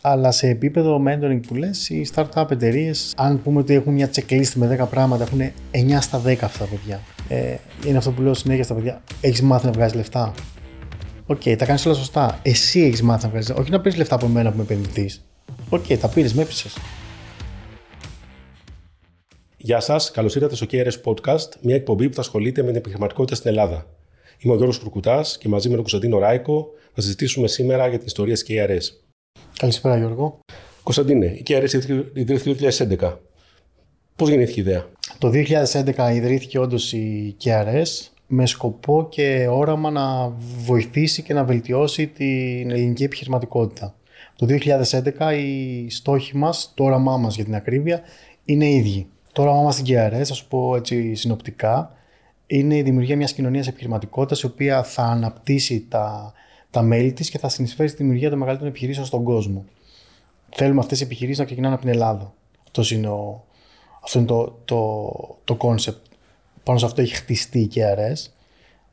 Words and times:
Αλλά 0.00 0.30
σε 0.30 0.48
επίπεδο 0.48 1.02
mentoring 1.06 1.40
που 1.46 1.54
λες, 1.54 1.88
οι 1.88 2.10
startup 2.14 2.50
εταιρείες, 2.50 3.14
αν 3.16 3.42
πούμε 3.42 3.58
ότι 3.58 3.74
έχουν 3.74 3.92
μια 3.92 4.10
checklist 4.14 4.52
με 4.54 4.78
10 4.82 4.86
πράγματα, 4.90 5.22
έχουν 5.22 5.40
9 5.70 6.00
στα 6.00 6.22
10 6.26 6.36
αυτά 6.42 6.58
τα 6.58 6.64
παιδιά. 6.64 7.00
Ε, 7.28 7.56
είναι 7.86 7.96
αυτό 7.96 8.10
που 8.10 8.22
λέω 8.22 8.34
συνέχεια 8.34 8.64
στα 8.64 8.74
παιδιά. 8.74 9.02
Έχεις 9.20 9.42
μάθει 9.42 9.66
να 9.66 9.72
βγάζεις 9.72 9.96
λεφτά; 9.96 10.34
Okay, 11.26 11.56
τα 11.58 11.64
κάνεις 11.64 11.86
όλα 11.86 11.94
σωστά. 11.94 12.38
Εσύ 12.42 12.80
έχεις 12.80 13.02
μάθει 13.02 13.24
να 13.24 13.30
βγάζεις 13.30 13.48
λεφτά. 13.48 13.62
Όχι 13.62 13.70
να 13.70 13.80
παίρνεις 13.80 13.98
λεφτά 13.98 14.14
από 14.14 14.26
μένα 14.26 14.48
που 14.48 14.54
είμαι 14.54 14.64
επενδυτής. 14.64 15.24
Okay, 15.68 15.98
τα 15.98 16.08
πήρες, 16.08 16.34
με 16.34 16.42
έπεισες. 16.42 16.76
Γεια 19.56 19.80
σας, 19.80 20.10
καλώς 20.10 20.34
ήρθατε 20.34 20.54
στο 20.54 20.66
KRS 20.70 21.00
Podcast, 21.04 21.48
μια 21.60 21.74
εκπομπή 21.74 22.08
που 22.08 22.14
θα 22.14 22.20
ασχολείται 22.20 22.60
με 22.60 22.68
την 22.68 22.76
επιχειρηματικότητα 22.76 23.36
στην 23.36 23.50
Ελλάδα. 23.50 23.86
Είμαι 24.38 24.52
ο 24.52 24.56
Γιώργος 24.56 24.78
Κουρκουτάς 24.78 25.38
και 25.38 25.48
μαζί 25.48 25.68
με 25.68 25.74
τον 25.74 25.82
Κωνσταντίνο 25.82 26.18
Ράικο 26.18 26.68
θα 26.94 27.00
συζητήσουμε 27.00 27.48
σήμερα 27.48 27.88
για 27.88 27.98
την 27.98 28.06
ιστορία 28.06 28.34
της 28.34 28.44
KRS. 28.48 29.09
Καλησπέρα, 29.60 29.96
Γιώργο. 29.96 30.38
Κωνσταντίνε, 30.82 31.26
η 31.26 31.42
KRS 31.46 31.72
ιδρύθηκε 32.14 32.54
το 32.54 32.84
2011. 33.00 33.16
Πώς 34.16 34.28
γεννήθηκε 34.28 34.60
η 34.60 34.62
ιδέα, 34.62 34.86
Το 35.18 35.30
2011 35.96 36.14
ιδρύθηκε 36.14 36.58
όντως 36.58 36.92
η 36.92 37.36
KRS 37.44 38.08
με 38.26 38.46
σκοπό 38.46 39.06
και 39.10 39.46
όραμα 39.50 39.90
να 39.90 40.28
βοηθήσει 40.64 41.22
και 41.22 41.34
να 41.34 41.44
βελτιώσει 41.44 42.06
την 42.06 42.70
ελληνική 42.70 43.04
επιχειρηματικότητα. 43.04 43.94
Το 44.36 44.46
2011 44.46 45.34
οι 45.38 45.90
στόχοι 45.90 46.36
μας, 46.36 46.72
το 46.74 46.84
όραμά 46.84 47.16
μας 47.16 47.34
για 47.34 47.44
την 47.44 47.54
ακρίβεια, 47.54 48.00
είναι 48.44 48.68
ίδιοι. 48.68 49.06
Το 49.32 49.42
όραμά 49.42 49.62
μας 49.62 49.74
στην 49.74 49.86
KRS, 49.86 50.22
θα 50.24 50.34
σου 50.34 50.48
πω 50.48 50.76
έτσι 50.76 51.14
συνοπτικά, 51.14 51.96
είναι 52.46 52.76
η 52.76 52.82
δημιουργία 52.82 53.16
μιας 53.16 53.32
κοινωνίας 53.32 53.68
επιχειρηματικότητας 53.68 54.40
η 54.40 54.46
οποία 54.46 54.82
θα 54.82 55.02
αναπτύσσει 55.02 55.86
τα, 55.88 56.32
τα 56.70 56.82
μέλη 56.82 57.12
της 57.12 57.30
και 57.30 57.38
θα 57.38 57.48
συνεισφέρει 57.48 57.88
στη 57.88 57.96
δημιουργία 57.96 58.30
των 58.30 58.38
μεγαλύτερων 58.38 58.70
επιχειρήσεων 58.70 59.06
στον 59.06 59.24
κόσμο. 59.24 59.64
Θέλουμε 60.54 60.80
αυτές 60.80 61.00
οι 61.00 61.04
επιχειρήσεις 61.04 61.38
να 61.38 61.44
ξεκινάνε 61.44 61.74
από 61.74 61.82
την 61.82 61.92
Ελλάδα. 61.92 62.32
Αυτός 62.64 62.90
είναι, 62.90 63.08
ο, 63.08 63.44
αυτό 64.04 64.18
είναι 64.18 64.28
το, 64.28 64.58
το, 64.64 65.38
το 65.44 65.56
concept. 65.60 66.02
Πάνω 66.62 66.78
σε 66.78 66.84
αυτό 66.84 67.00
έχει 67.00 67.14
χτιστεί 67.14 67.60
η 67.60 67.70
KRS. 67.74 68.32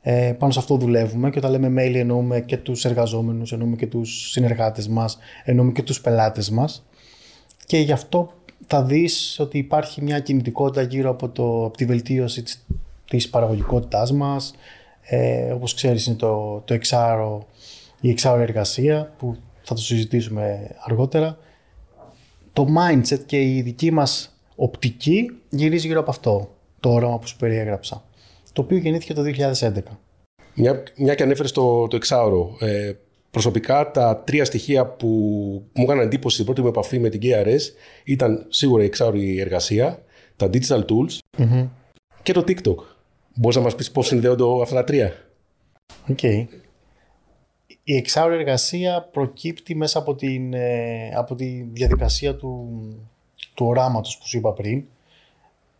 Ε, 0.00 0.32
πάνω 0.38 0.52
σε 0.52 0.58
αυτό 0.58 0.76
δουλεύουμε 0.76 1.30
και 1.30 1.38
όταν 1.38 1.50
λέμε 1.50 1.82
mail 1.82 1.94
εννοούμε 1.94 2.40
και 2.40 2.56
τους 2.56 2.84
εργαζόμενους, 2.84 3.52
εννοούμε 3.52 3.76
και 3.76 3.86
τους 3.86 4.30
συνεργάτες 4.30 4.88
μας, 4.88 5.18
εννοούμε 5.44 5.72
και 5.72 5.82
τους 5.82 6.00
πελάτες 6.00 6.50
μας 6.50 6.82
και 7.68 7.78
γι' 7.78 7.92
αυτό 7.92 8.32
θα 8.66 8.82
δεις 8.82 9.36
ότι 9.40 9.58
υπάρχει 9.58 10.02
μια 10.02 10.20
κινητικότητα 10.20 10.82
γύρω 10.82 11.10
από, 11.10 11.28
το, 11.28 11.64
από 11.64 11.76
τη 11.76 11.84
βελτίωση 11.84 12.42
της, 12.42 12.66
της 13.10 13.28
παραγωγικότητάς 13.28 14.12
μας. 14.12 14.54
Ε, 15.02 15.50
όπως 15.52 15.74
ξέρεις 15.74 16.06
είναι 16.06 16.16
το, 16.16 16.62
το 16.64 16.74
εξάρο, 16.74 17.46
η 18.00 18.10
εξάρο 18.10 18.40
εργασία 18.40 19.14
που 19.18 19.36
θα 19.62 19.74
το 19.74 19.80
συζητήσουμε 19.80 20.74
αργότερα. 20.84 21.38
Το 22.52 22.66
mindset 22.78 23.20
και 23.26 23.42
η 23.42 23.60
δική 23.62 23.90
μας 23.90 24.38
οπτική 24.56 25.30
γυρίζει 25.48 25.86
γύρω 25.86 26.00
από 26.00 26.10
αυτό 26.10 26.54
το 26.80 26.92
όραμα 26.92 27.18
που 27.18 27.26
σου 27.26 27.36
περιέγραψα 27.36 28.02
το 28.58 28.64
οποίο 28.64 28.76
γεννήθηκε 28.76 29.14
το 29.14 29.22
2011. 29.60 29.72
Μια, 30.54 30.82
μια 30.96 31.14
και 31.14 31.22
ανέφερες 31.22 31.52
το, 31.52 31.86
το 31.88 31.96
εξάωρο. 31.96 32.56
Ε, 32.60 32.92
προσωπικά 33.30 33.90
τα 33.90 34.22
τρία 34.26 34.44
στοιχεία 34.44 34.86
που 34.86 35.06
μου 35.72 35.82
έκαναν 35.82 36.04
εντύπωση 36.04 36.34
στην 36.34 36.46
πρώτη 36.46 36.60
μου 36.60 36.68
επαφή 36.68 36.98
με 36.98 37.08
την 37.08 37.20
KRS 37.22 37.60
ήταν 38.04 38.46
σίγουρα 38.48 38.82
η 38.82 38.86
εξάωρη 38.86 39.38
εργασία, 39.38 40.02
τα 40.36 40.50
digital 40.52 40.84
tools 40.84 41.18
και 42.22 42.32
το 42.32 42.44
TikTok. 42.46 42.76
Μπορείς 43.34 43.56
να 43.56 43.62
μας 43.62 43.74
πεις 43.74 43.90
πώς 43.90 44.06
συνδέονται 44.06 44.44
αυτά 44.62 44.74
τα 44.74 44.84
τρία; 44.84 45.12
Okay. 46.08 46.46
Η 47.90 47.96
εξάωρη 47.96 48.34
εργασία 48.34 49.08
προκύπτει 49.12 49.74
μέσα 49.74 49.98
από, 49.98 50.14
την, 50.14 50.54
ε, 50.54 51.10
από 51.14 51.34
τη 51.34 51.62
διαδικασία 51.62 52.36
του, 52.36 52.68
του 53.54 53.66
οράματος 53.66 54.18
που 54.18 54.28
σου 54.28 54.36
είπα 54.36 54.52
πριν, 54.52 54.84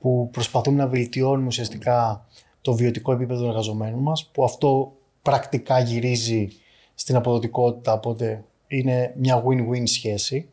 που 0.00 0.28
προσπαθούμε 0.32 0.76
να 0.76 0.88
βελτιώνουμε 0.88 1.46
ουσιαστικά 1.46 2.26
το 2.60 2.74
βιωτικό 2.74 3.12
επίπεδο 3.12 3.40
των 3.40 3.48
εργαζομένων 3.48 4.00
μας, 4.00 4.26
που 4.32 4.44
αυτό 4.44 4.92
πρακτικά 5.22 5.80
γυρίζει 5.80 6.48
στην 6.94 7.16
αποδοτικότητα, 7.16 7.92
οπότε 7.92 8.44
είναι 8.66 9.12
μια 9.16 9.44
win-win 9.46 9.82
σχέση. 9.84 10.48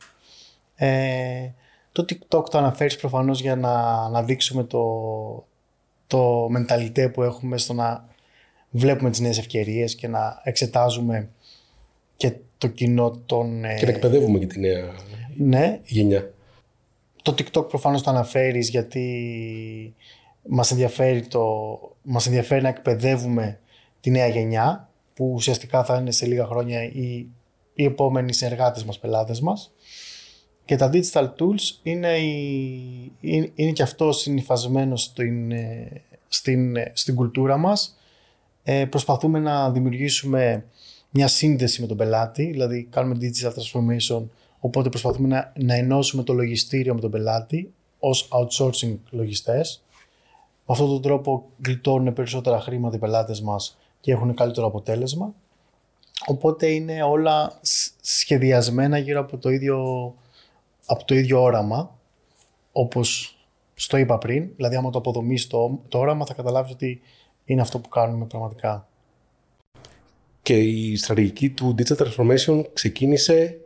Ε, 0.76 1.50
το 1.92 2.06
TikTok 2.10 2.50
το 2.50 2.58
αναφέρεις 2.58 2.96
προφανώς 2.96 3.42
για 3.42 3.56
να, 3.56 4.08
να 4.10 4.24
δείξουμε 4.24 4.64
το, 4.64 4.84
το 6.08 6.48
μενταλιτέ 6.50 7.10
που 7.10 7.24
έχουμε 7.24 7.58
στο 7.58 7.74
να 7.74 8.06
βλέπουμε 8.70 9.10
τις 9.10 9.20
νέες 9.20 9.38
ευκαιρίες 9.38 9.96
και 9.96 10.08
να 10.08 10.42
εξετάζουμε 10.44 11.30
και 12.18 12.34
το 12.58 12.68
κοινό 12.68 13.22
των... 13.26 13.66
Ε, 13.66 13.76
και 13.76 13.86
να 13.86 13.92
εκπαιδεύουμε 13.92 14.40
και 14.40 14.46
τη 14.46 14.60
νέα 14.60 14.94
ναι. 15.38 15.80
γενιά. 15.86 16.34
Το 17.22 17.36
TikTok 17.38 17.70
προφανώς 17.70 18.02
το 18.02 18.10
αναφέρεις 18.10 18.70
γιατί 18.70 19.94
μας 20.48 20.72
ενδιαφέρει, 20.72 21.28
το, 21.28 21.42
μας 22.02 22.26
ενδιαφέρει 22.26 22.62
να 22.62 22.70
εκπαιδεύουμε 22.70 23.60
τη 24.00 24.10
νέα 24.10 24.28
γενιά 24.28 24.90
που 25.14 25.32
ουσιαστικά 25.34 25.84
θα 25.84 25.98
είναι 25.98 26.12
σε 26.12 26.26
λίγα 26.26 26.46
χρόνια 26.46 26.84
οι, 26.84 27.28
οι 27.74 27.84
επόμενοι 27.84 28.34
συνεργάτες 28.34 28.84
μας, 28.84 29.00
πελάτες 29.00 29.40
μας. 29.40 29.74
Και 30.66 30.76
τα 30.76 30.90
digital 30.94 31.24
tools 31.24 31.80
είναι, 31.84 32.18
η, 32.18 33.12
είναι, 33.56 33.72
και 33.72 33.84
αυτό 33.84 34.12
συνειφασμένο 34.12 34.96
στην, 34.96 35.52
στην, 36.28 36.76
στην 36.94 37.16
κουλτούρα 37.16 37.58
μας. 37.58 37.98
Ε, 38.64 38.86
προσπαθούμε 38.86 39.40
να 39.40 39.72
δημιουργήσουμε 39.72 40.66
μια 41.18 41.28
σύνδεση 41.28 41.82
με 41.82 41.88
τον 41.88 41.98
πελάτη, 41.98 42.46
δηλαδή 42.46 42.88
κάνουμε 42.90 43.18
digital 43.22 43.52
transformation, 43.52 44.24
οπότε 44.60 44.90
προσπαθούμε 44.90 45.28
να, 45.28 45.54
να 45.60 45.76
ενώσουμε 45.76 46.24
το 46.24 46.34
λογιστήριο 46.34 46.94
με 46.94 47.00
τον 47.00 47.12
πελάτη 47.12 47.74
ως 48.00 48.30
outsourcing 48.32 48.98
λογιστές 49.10 49.84
με 50.68 50.74
αυτόν 50.74 50.88
τον 50.88 51.02
τρόπο 51.02 51.46
γλιτώνουν 51.66 52.14
περισσότερα 52.14 52.60
χρήματα 52.60 52.96
οι 52.96 53.00
πελάτες 53.00 53.42
μας 53.42 53.78
και 54.00 54.12
έχουν 54.12 54.34
καλύτερο 54.34 54.68
αποτέλεσμα. 54.68 55.34
Οπότε 56.26 56.68
είναι 56.68 57.04
όλα 57.04 57.60
σχεδιασμένα 58.02 58.98
γύρω 58.98 59.20
από 59.20 59.38
το 59.38 59.50
ίδιο, 59.50 59.78
από 60.86 61.06
το 61.06 61.16
ίδιο 61.16 61.42
όραμα, 61.42 61.98
όπως 62.72 63.38
στο 63.74 63.98
είπα 63.98 64.18
πριν. 64.18 64.50
Δηλαδή, 64.56 64.76
άμα 64.76 64.90
το 64.90 64.98
αποδομείς 64.98 65.48
το, 65.48 65.80
το 65.88 65.98
όραμα, 65.98 66.26
θα 66.26 66.34
καταλάβεις 66.34 66.72
ότι 66.72 67.02
είναι 67.46 67.62
αυτό 67.62 67.80
που 67.80 67.90
κάνουμε 67.90 68.26
πραγματικά. 68.26 68.88
Και 70.46 70.58
η 70.58 70.96
στρατηγική 70.96 71.50
του 71.50 71.76
Digital 71.78 71.96
Transformation 71.96 72.64
ξεκίνησε 72.74 73.58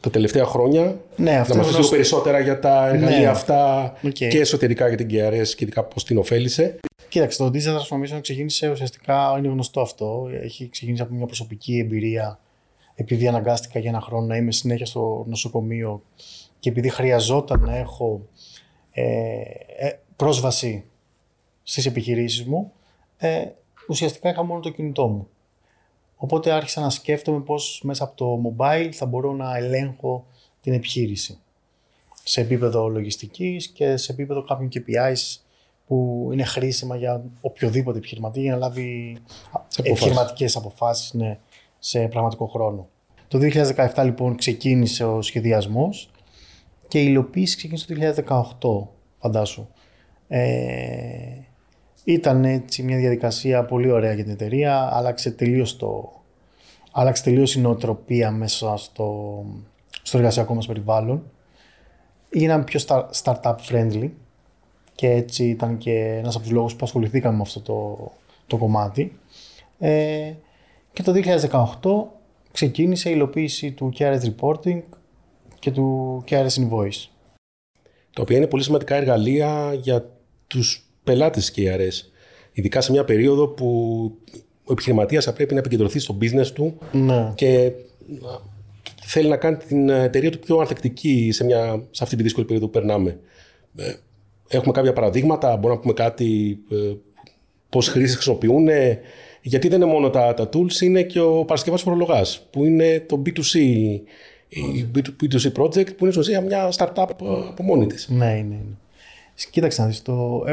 τα 0.00 0.10
τελευταία 0.10 0.44
χρόνια. 0.44 1.00
Ναι, 1.16 1.36
αυτός 1.36 1.56
να 1.56 1.62
μας 1.62 1.76
λίγο 1.76 1.88
περισσότερα 1.88 2.40
για 2.40 2.58
τα 2.58 2.88
εργαλεία 2.88 3.18
ναι. 3.18 3.26
αυτά 3.26 3.92
και 4.12 4.38
εσωτερικά 4.38 4.88
για 4.88 4.96
την 4.96 5.08
KRS 5.10 5.46
και 5.46 5.64
ειδικά 5.64 5.84
πώς 5.84 6.04
την 6.04 6.18
ωφέλησε. 6.18 6.76
Κοίταξε, 7.08 7.38
το 7.38 7.50
Digital 7.54 7.76
Transformation 7.76 8.20
ξεκίνησε 8.20 8.70
ουσιαστικά, 8.70 9.34
είναι 9.38 9.48
γνωστό 9.48 9.80
αυτό, 9.80 10.28
έχει 10.42 10.68
ξεκινήσει 10.68 11.02
από 11.02 11.14
μια 11.14 11.26
προσωπική 11.26 11.78
εμπειρία 11.78 12.38
επειδή 12.94 13.28
αναγκάστηκα 13.28 13.78
για 13.78 13.90
ένα 13.90 14.00
χρόνο 14.00 14.26
να 14.26 14.36
είμαι 14.36 14.52
συνέχεια 14.52 14.86
στο 14.86 15.24
νοσοκομείο 15.28 16.02
και 16.58 16.68
επειδή 16.68 16.88
χρειαζόταν 16.88 17.60
να 17.60 17.76
έχω 17.76 18.28
ε, 18.90 19.02
ε, 19.76 19.98
πρόσβαση 20.16 20.84
στις 21.62 21.86
επιχειρήσεις 21.86 22.44
μου, 22.44 22.72
ε, 23.16 23.44
ουσιαστικά 23.88 24.30
είχα 24.30 24.42
μόνο 24.42 24.60
το 24.60 24.70
κινητό 24.70 25.06
μου. 25.06 25.28
Οπότε 26.16 26.52
άρχισα 26.52 26.80
να 26.80 26.90
σκέφτομαι 26.90 27.40
πώς 27.40 27.80
μέσα 27.84 28.04
από 28.04 28.16
το 28.16 28.54
mobile 28.58 28.90
θα 28.92 29.06
μπορώ 29.06 29.32
να 29.32 29.56
ελέγχω 29.56 30.26
την 30.60 30.72
επιχείρηση. 30.72 31.38
Σε 32.22 32.40
επίπεδο 32.40 32.88
λογιστικής 32.88 33.68
και 33.68 33.96
σε 33.96 34.12
επίπεδο 34.12 34.44
κάποιων 34.44 34.68
KPIs 34.74 35.38
που 35.86 36.28
είναι 36.32 36.44
χρήσιμα 36.44 36.96
για 36.96 37.24
οποιοδήποτε 37.40 37.98
επιχειρηματή 37.98 38.40
για 38.40 38.52
να 38.52 38.58
λάβει 38.58 39.18
επιχειρηματικές 39.82 40.56
αποφάσεις 40.56 41.12
ναι, 41.12 41.38
σε 41.78 42.08
πραγματικό 42.08 42.46
χρόνο. 42.46 42.88
Το 43.28 43.38
2017 43.94 44.02
λοιπόν 44.04 44.36
ξεκίνησε 44.36 45.04
ο 45.04 45.22
σχεδιασμός 45.22 46.10
και 46.88 47.00
η 47.00 47.04
υλοποίηση 47.08 47.56
ξεκίνησε 47.56 48.14
το 48.22 48.88
2018 48.88 48.88
φαντάσου. 49.18 49.66
Ε, 50.28 50.40
ήταν 52.04 52.44
έτσι 52.44 52.82
μια 52.82 52.96
διαδικασία 52.96 53.64
πολύ 53.64 53.90
ωραία 53.90 54.12
για 54.12 54.24
την 54.24 54.32
εταιρεία, 54.32 54.88
άλλαξε 54.92 55.30
τελείως, 55.30 55.76
το, 55.76 56.12
άλλαξε 56.92 57.22
τελείως 57.22 57.54
η 57.54 57.60
νοοτροπία 57.60 58.30
μέσα 58.30 58.76
στο, 58.76 59.44
στο 60.02 60.18
εργασιακό 60.18 60.54
μας 60.54 60.66
περιβάλλον. 60.66 61.22
Έγιναν 62.30 62.64
πιο 62.64 62.80
startup 63.22 63.54
friendly 63.70 64.10
και 64.94 65.10
έτσι 65.10 65.44
ήταν 65.44 65.78
και 65.78 65.92
ένας 65.98 66.34
από 66.34 66.44
τους 66.44 66.52
λόγους 66.52 66.74
που 66.74 66.84
ασχοληθήκαμε 66.84 67.36
με 67.36 67.42
αυτό 67.42 67.60
το, 67.60 68.10
το 68.46 68.56
κομμάτι. 68.56 69.18
Ε, 69.78 70.32
και 70.92 71.02
το 71.02 71.12
2018 71.80 72.20
ξεκίνησε 72.52 73.08
η 73.08 73.12
υλοποίηση 73.14 73.72
του 73.72 73.92
KRS 73.98 74.20
Reporting 74.20 74.82
και 75.58 75.70
του 75.70 76.24
KRS 76.28 76.48
Invoice. 76.48 77.08
Τα 78.12 78.22
οποία 78.22 78.36
είναι 78.36 78.46
πολύ 78.46 78.62
σημαντικά 78.62 78.94
εργαλεία 78.94 79.74
για 79.74 80.10
τους 80.46 80.83
πελάτες 81.04 81.50
τη 81.50 81.62
KRS. 81.66 82.08
Ειδικά 82.52 82.80
σε 82.80 82.92
μια 82.92 83.04
περίοδο 83.04 83.48
που 83.48 83.66
ο 84.64 84.72
επιχειρηματίας 84.72 85.24
θα 85.24 85.32
πρέπει 85.32 85.52
να 85.52 85.58
επικεντρωθεί 85.58 85.98
στο 85.98 86.18
business 86.20 86.46
του 86.46 86.78
ναι. 86.92 87.32
και 87.34 87.72
θέλει 89.02 89.28
να 89.28 89.36
κάνει 89.36 89.56
την 89.56 89.88
εταιρεία 89.88 90.30
του 90.30 90.38
πιο 90.38 90.58
ανθεκτική 90.58 91.28
σε, 91.32 91.44
μια, 91.44 91.82
σε 91.90 92.04
αυτή 92.04 92.16
τη 92.16 92.22
δύσκολη 92.22 92.46
περίοδο 92.46 92.66
που 92.66 92.78
περνάμε. 92.78 93.18
Ε, 93.76 93.94
έχουμε 94.48 94.72
κάποια 94.72 94.92
παραδείγματα, 94.92 95.56
μπορούμε 95.56 95.74
να 95.74 95.80
πούμε 95.80 95.92
κάτι 95.92 96.58
ε, 96.70 96.92
πώς 97.68 97.88
χρήσεις 97.88 98.14
χρησιμοποιούν, 98.14 98.68
γιατί 99.42 99.68
δεν 99.68 99.80
είναι 99.80 99.90
μόνο 99.90 100.10
τα, 100.10 100.34
τα 100.34 100.48
tools, 100.52 100.80
είναι 100.80 101.02
και 101.02 101.20
ο 101.20 101.44
παρασκευάς 101.44 101.82
φορολογάς, 101.82 102.46
που 102.50 102.64
είναι 102.64 103.04
το 103.08 103.22
B2C, 103.26 103.58
η 104.48 104.90
B2C 104.94 105.52
project, 105.52 105.96
που 105.96 106.06
είναι 106.06 106.14
ουσία 106.18 106.40
μια 106.40 106.72
startup 106.76 107.06
από 107.48 107.62
μόνη 107.62 107.86
της. 107.86 108.08
Ναι, 108.08 108.24
ναι, 108.24 108.42
ναι. 108.42 108.76
Κοίταξε 109.50 109.82
να 109.82 109.88
δεις, 109.88 110.02
το... 110.02 110.44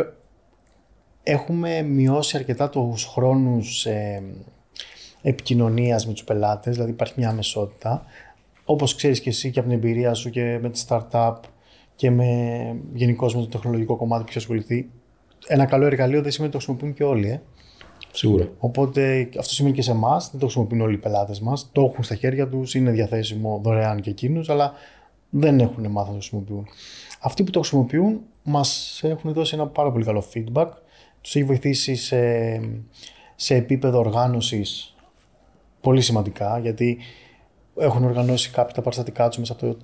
Ε, 1.23 1.31
έχουμε 1.31 1.81
μειώσει 1.81 2.38
αρκετά 2.38 2.69
τους 2.69 3.06
χρόνους 3.06 3.85
ε, 3.85 4.23
επικοινωνίας 5.21 6.07
με 6.07 6.13
τους 6.13 6.23
πελάτες, 6.23 6.73
δηλαδή 6.73 6.91
υπάρχει 6.91 7.13
μια 7.18 7.29
αμεσότητα. 7.29 8.06
Όπως 8.65 8.95
ξέρεις 8.95 9.19
και 9.21 9.29
εσύ 9.29 9.51
και 9.51 9.59
από 9.59 9.69
την 9.69 9.77
εμπειρία 9.77 10.13
σου 10.13 10.29
και 10.29 10.59
με 10.62 10.69
τη 10.69 10.83
startup 10.88 11.35
και 11.95 12.12
με 12.12 12.27
γενικώ 12.94 13.25
με 13.25 13.31
το 13.31 13.47
τεχνολογικό 13.47 13.95
κομμάτι 13.95 14.23
που 14.23 14.29
έχει 14.29 14.38
ασχοληθεί, 14.38 14.89
ένα 15.47 15.65
καλό 15.65 15.85
εργαλείο 15.85 16.21
δεν 16.21 16.31
σημαίνει 16.31 16.56
ότι 16.56 16.65
το 16.65 16.71
χρησιμοποιούν 16.71 16.94
και 16.94 17.03
όλοι. 17.03 17.29
Ε. 17.29 17.41
Σίγουρα. 18.12 18.50
Οπότε 18.59 19.29
αυτό 19.39 19.53
σημαίνει 19.53 19.75
και 19.75 19.81
σε 19.81 19.91
εμάς, 19.91 20.29
δεν 20.29 20.39
το 20.39 20.45
χρησιμοποιούν 20.45 20.81
όλοι 20.81 20.94
οι 20.94 20.97
πελάτες 20.97 21.39
μας. 21.39 21.69
Το 21.71 21.81
έχουν 21.81 22.03
στα 22.03 22.15
χέρια 22.15 22.47
τους, 22.47 22.75
είναι 22.75 22.91
διαθέσιμο 22.91 23.59
δωρεάν 23.63 24.01
και 24.01 24.09
εκείνους, 24.09 24.50
αλλά 24.50 24.73
δεν 25.29 25.59
έχουν 25.59 25.88
μάθει 25.88 26.07
να 26.07 26.13
το 26.13 26.19
χρησιμοποιούν. 26.19 26.68
Αυτοί 27.21 27.44
που 27.44 27.51
το 27.51 27.59
χρησιμοποιούν 27.59 28.21
μας 28.44 29.01
έχουν 29.03 29.33
δώσει 29.33 29.56
ένα 29.56 29.68
πάρα 29.68 29.91
πολύ 29.91 30.06
καλό 30.06 30.23
feedback. 30.33 30.68
Τους 31.21 31.35
έχει 31.35 31.45
βοηθήσει 31.45 31.95
σε, 31.95 32.19
σε 33.35 33.56
επίπεδο 33.56 34.00
οργάνωσης 34.00 34.95
πολύ 35.81 36.01
σημαντικά, 36.01 36.59
γιατί 36.59 36.97
έχουν 37.77 38.03
οργανώσει 38.03 38.50
κάποια 38.50 38.73
τα 38.73 38.81
παραστατικά 38.81 39.27
τους 39.27 39.38
μέσα 39.38 39.53
από 39.53 39.62
το, 39.62 39.77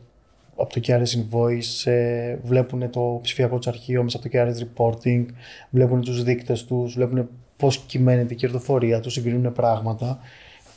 από 0.55 0.73
το 0.73 0.81
KRS 0.87 0.97
Invoice, 1.17 1.91
ε, 1.91 2.37
βλέπουν 2.43 2.89
το 2.89 3.19
ψηφιακό 3.21 3.57
τους 3.57 3.67
αρχείο 3.67 4.03
μέσα 4.03 4.17
από 4.17 4.29
το 4.29 4.37
KRS 4.37 4.63
Reporting, 4.63 5.25
βλέπουν 5.69 6.01
τους 6.01 6.23
δείκτες 6.23 6.65
τους, 6.65 6.93
βλέπουν 6.93 7.29
πώς 7.57 7.77
κυμαίνεται 7.77 8.33
η 8.33 8.37
κερδοφορία 8.37 8.99
τους, 8.99 9.13
συγκρίνουν 9.13 9.53
πράγματα. 9.53 10.19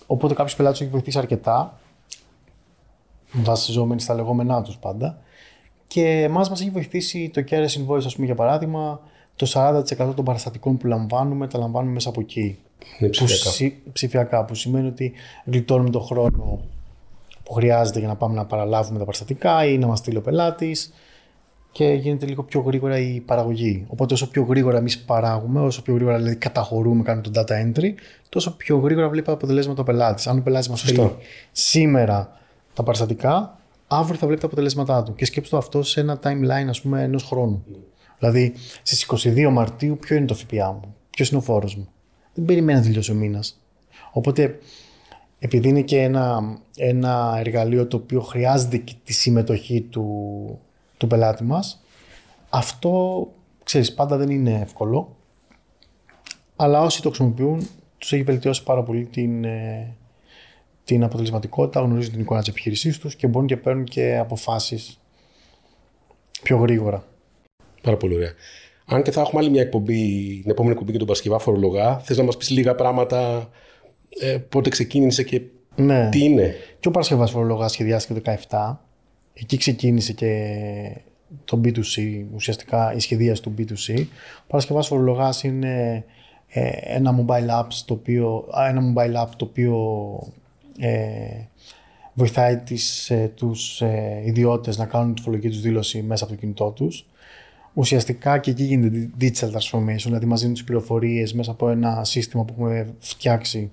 Οπότε 0.06 0.34
κάποιο 0.34 0.56
πελάτη 0.56 0.82
έχει 0.82 0.90
βοηθήσει 0.90 1.18
αρκετά, 1.18 1.78
βασιζόμενοι 3.32 4.00
στα 4.00 4.14
λεγόμενά 4.14 4.62
τους 4.62 4.76
πάντα. 4.76 5.22
Και 5.86 6.22
εμάς 6.22 6.48
μας 6.50 6.60
έχει 6.60 6.70
βοηθήσει 6.70 7.30
το 7.32 7.44
KRS 7.50 7.66
Invoice, 7.66 8.04
ας 8.04 8.14
πούμε, 8.14 8.26
για 8.26 8.34
παράδειγμα, 8.34 9.00
το 9.40 9.52
40% 9.54 10.14
των 10.14 10.24
παραστατικών 10.24 10.76
που 10.76 10.86
λαμβάνουμε 10.86 11.46
τα 11.46 11.58
λαμβάνουμε 11.58 11.92
μέσα 11.92 12.08
από 12.08 12.20
εκεί. 12.20 12.58
Είναι 12.98 13.10
ψηφιακά. 13.10 13.50
Που, 13.84 13.90
ψηφιακά, 13.92 14.44
που 14.44 14.54
σημαίνει 14.54 14.88
ότι 14.88 15.12
γλιτώνουμε 15.44 15.90
τον 15.90 16.02
χρόνο 16.02 16.60
που 17.42 17.52
χρειάζεται 17.52 17.98
για 17.98 18.08
να 18.08 18.16
πάμε 18.16 18.34
να 18.34 18.44
παραλάβουμε 18.44 18.98
τα 18.98 19.04
παραστατικά 19.04 19.64
ή 19.64 19.78
να 19.78 19.86
μας 19.86 19.98
στείλει 19.98 20.16
ο 20.16 20.20
πελάτης 20.20 20.92
και 21.72 21.84
γίνεται 21.84 22.26
λίγο 22.26 22.42
πιο 22.42 22.60
γρήγορα 22.60 22.98
η 22.98 23.20
παραγωγή. 23.20 23.84
Οπότε 23.88 24.14
όσο 24.14 24.30
πιο 24.30 24.42
γρήγορα 24.42 24.78
εμείς 24.78 24.98
παράγουμε, 24.98 25.60
όσο 25.60 25.82
πιο 25.82 25.94
γρήγορα 25.94 26.16
δηλαδή 26.16 26.36
καταχωρούμε, 26.36 27.02
κάνουμε 27.02 27.28
το 27.28 27.40
data 27.40 27.52
entry, 27.52 27.94
τόσο 28.28 28.56
πιο 28.56 28.78
γρήγορα 28.78 29.08
βλέπει 29.08 29.26
τα 29.26 29.32
αποτελέσματα 29.32 29.80
ο 29.80 29.84
πελάτης. 29.84 30.26
Αν 30.26 30.38
ο 30.38 30.42
πελάτης 30.42 30.68
μας 30.68 30.80
στείλει 30.80 31.10
σήμερα 31.52 32.40
τα 32.74 32.82
παραστατικά, 32.82 33.58
αύριο 33.86 34.18
θα 34.18 34.26
βλέπει 34.26 34.40
τα 34.40 34.46
αποτελέσματά 34.46 35.02
του. 35.02 35.14
Και 35.14 35.24
σκέψτε 35.24 35.56
το 35.56 35.62
αυτό 35.62 35.82
σε 35.82 36.00
ένα 36.00 36.18
timeline 36.22 36.68
ας 36.68 36.80
πούμε 36.80 37.02
ενός 37.02 37.24
χρόνου. 37.24 37.64
Δηλαδή 38.20 38.52
στις 38.82 39.06
22 39.24 39.50
Μαρτίου, 39.50 39.98
ποιο 39.98 40.16
είναι 40.16 40.26
το 40.26 40.34
ΦΠΑ 40.34 40.72
μου, 40.72 40.94
ποιος 41.10 41.28
είναι 41.28 41.38
ο 41.38 41.42
φόρος 41.42 41.76
μου; 41.76 41.88
Δεν 42.34 42.44
περιμένει 42.44 42.78
να 42.78 42.84
τελειώσει 42.84 43.10
ο 43.10 43.14
μήνας. 43.14 43.60
Οπότε 44.12 44.58
επειδή 45.42 45.68
είναι 45.68 45.82
και 45.82 46.02
ένα, 46.02 46.58
ένα 46.76 47.34
εργαλείο 47.38 47.86
το 47.86 47.96
οποίο 47.96 48.20
χρειάζεται 48.20 48.76
και 48.76 48.94
τη 49.04 49.12
συμμετοχή 49.12 49.80
του, 49.80 50.58
του 50.96 51.06
πελάτη 51.06 51.44
μας. 51.44 51.84
Αυτό, 52.48 53.26
ξέρεις, 53.64 53.94
πάντα 53.94 54.16
δεν 54.16 54.30
είναι 54.30 54.60
εύκολο. 54.60 55.16
Αλλά 56.56 56.82
όσοι 56.82 57.02
το 57.02 57.08
χρησιμοποιούν, 57.08 57.68
τους 57.98 58.12
έχει 58.12 58.22
βελτιώσει 58.22 58.62
πάρα 58.62 58.82
πολύ 58.82 59.04
την, 59.04 59.44
ε, 59.44 59.96
την 60.84 61.04
αποτελεσματικότητα, 61.04 61.80
γνωρίζουν 61.80 62.12
την 62.12 62.20
εικόνα 62.20 62.40
της 62.40 62.48
επιχείρησής 62.48 62.98
τους 62.98 63.16
και 63.16 63.26
μπορούν 63.26 63.48
και 63.48 63.56
παίρνουν 63.56 63.84
και 63.84 64.18
αποφάσεις 64.18 65.00
πιο 66.42 66.56
γρήγορα. 66.56 67.04
Πάρα 67.80 67.96
πολύ 67.96 68.14
ωραία. 68.14 68.32
Αν 68.84 69.02
και 69.02 69.10
θα 69.10 69.20
έχουμε 69.20 69.40
άλλη 69.40 69.50
μια 69.50 69.62
εκπομπή, 69.62 70.38
την 70.42 70.50
επόμενη 70.50 70.72
εκπομπή 70.72 70.90
για 70.90 70.98
τον 70.98 71.08
Πασκευά 71.08 71.38
Φορολογά, 71.38 71.98
θες 71.98 72.16
να 72.16 72.22
μας 72.22 72.36
πεις 72.36 72.50
λίγα 72.50 72.74
πράγματα, 72.74 73.50
ε, 74.20 74.36
πότε 74.48 74.70
ξεκίνησε 74.70 75.22
και 75.22 75.40
ναι. 75.76 76.08
τι 76.08 76.24
είναι; 76.24 76.54
Και 76.80 76.88
ο 76.88 76.90
Παρασκευάς 76.90 77.30
Φορολογάς 77.30 77.72
σχεδιάστηκε 77.72 78.20
το 78.20 78.36
2017 78.50 78.76
εκεί 79.32 79.56
ξεκίνησε 79.56 80.12
και 80.12 80.56
το 81.44 81.60
B2C, 81.64 82.24
ουσιαστικά 82.34 82.94
η 82.94 83.00
σχεδίαση 83.00 83.42
του 83.42 83.54
B2C. 83.58 84.04
Ο 84.38 84.44
Παρασκευάς 84.46 84.86
Φορολογάς 84.86 85.42
είναι 85.42 86.04
ε, 86.48 86.70
ένα 86.82 87.24
mobile 87.24 87.60
app 87.60 87.66
το 87.84 87.94
οποίο, 87.94 88.48
ένα 88.68 88.92
mobile 88.94 89.22
app 89.22 89.28
το 89.36 89.44
οποίο 89.44 89.74
ε, 90.78 91.46
βοηθάει 92.14 92.56
τις, 92.56 93.10
ε, 93.10 93.32
τους 93.34 93.80
ε, 93.80 94.22
ιδιώτες 94.24 94.78
να 94.78 94.86
κάνουν 94.86 95.14
τη 95.14 95.22
φορολογική 95.22 95.54
τους 95.54 95.62
δήλωση 95.62 96.02
μέσα 96.02 96.24
από 96.24 96.32
το 96.32 96.38
κινητό 96.38 96.70
τους. 96.70 97.06
Ουσιαστικά 97.80 98.38
και 98.38 98.50
εκεί 98.50 98.64
γίνεται 98.64 99.10
digital 99.20 99.50
transformation, 99.50 100.04
δηλαδή 100.04 100.26
μας 100.26 100.40
δίνουν 100.40 100.54
τις 100.54 100.64
πληροφορίες 100.64 101.32
μέσα 101.32 101.50
από 101.50 101.68
ένα 101.68 102.04
σύστημα 102.04 102.44
που 102.44 102.52
έχουμε 102.52 102.94
φτιάξει 102.98 103.70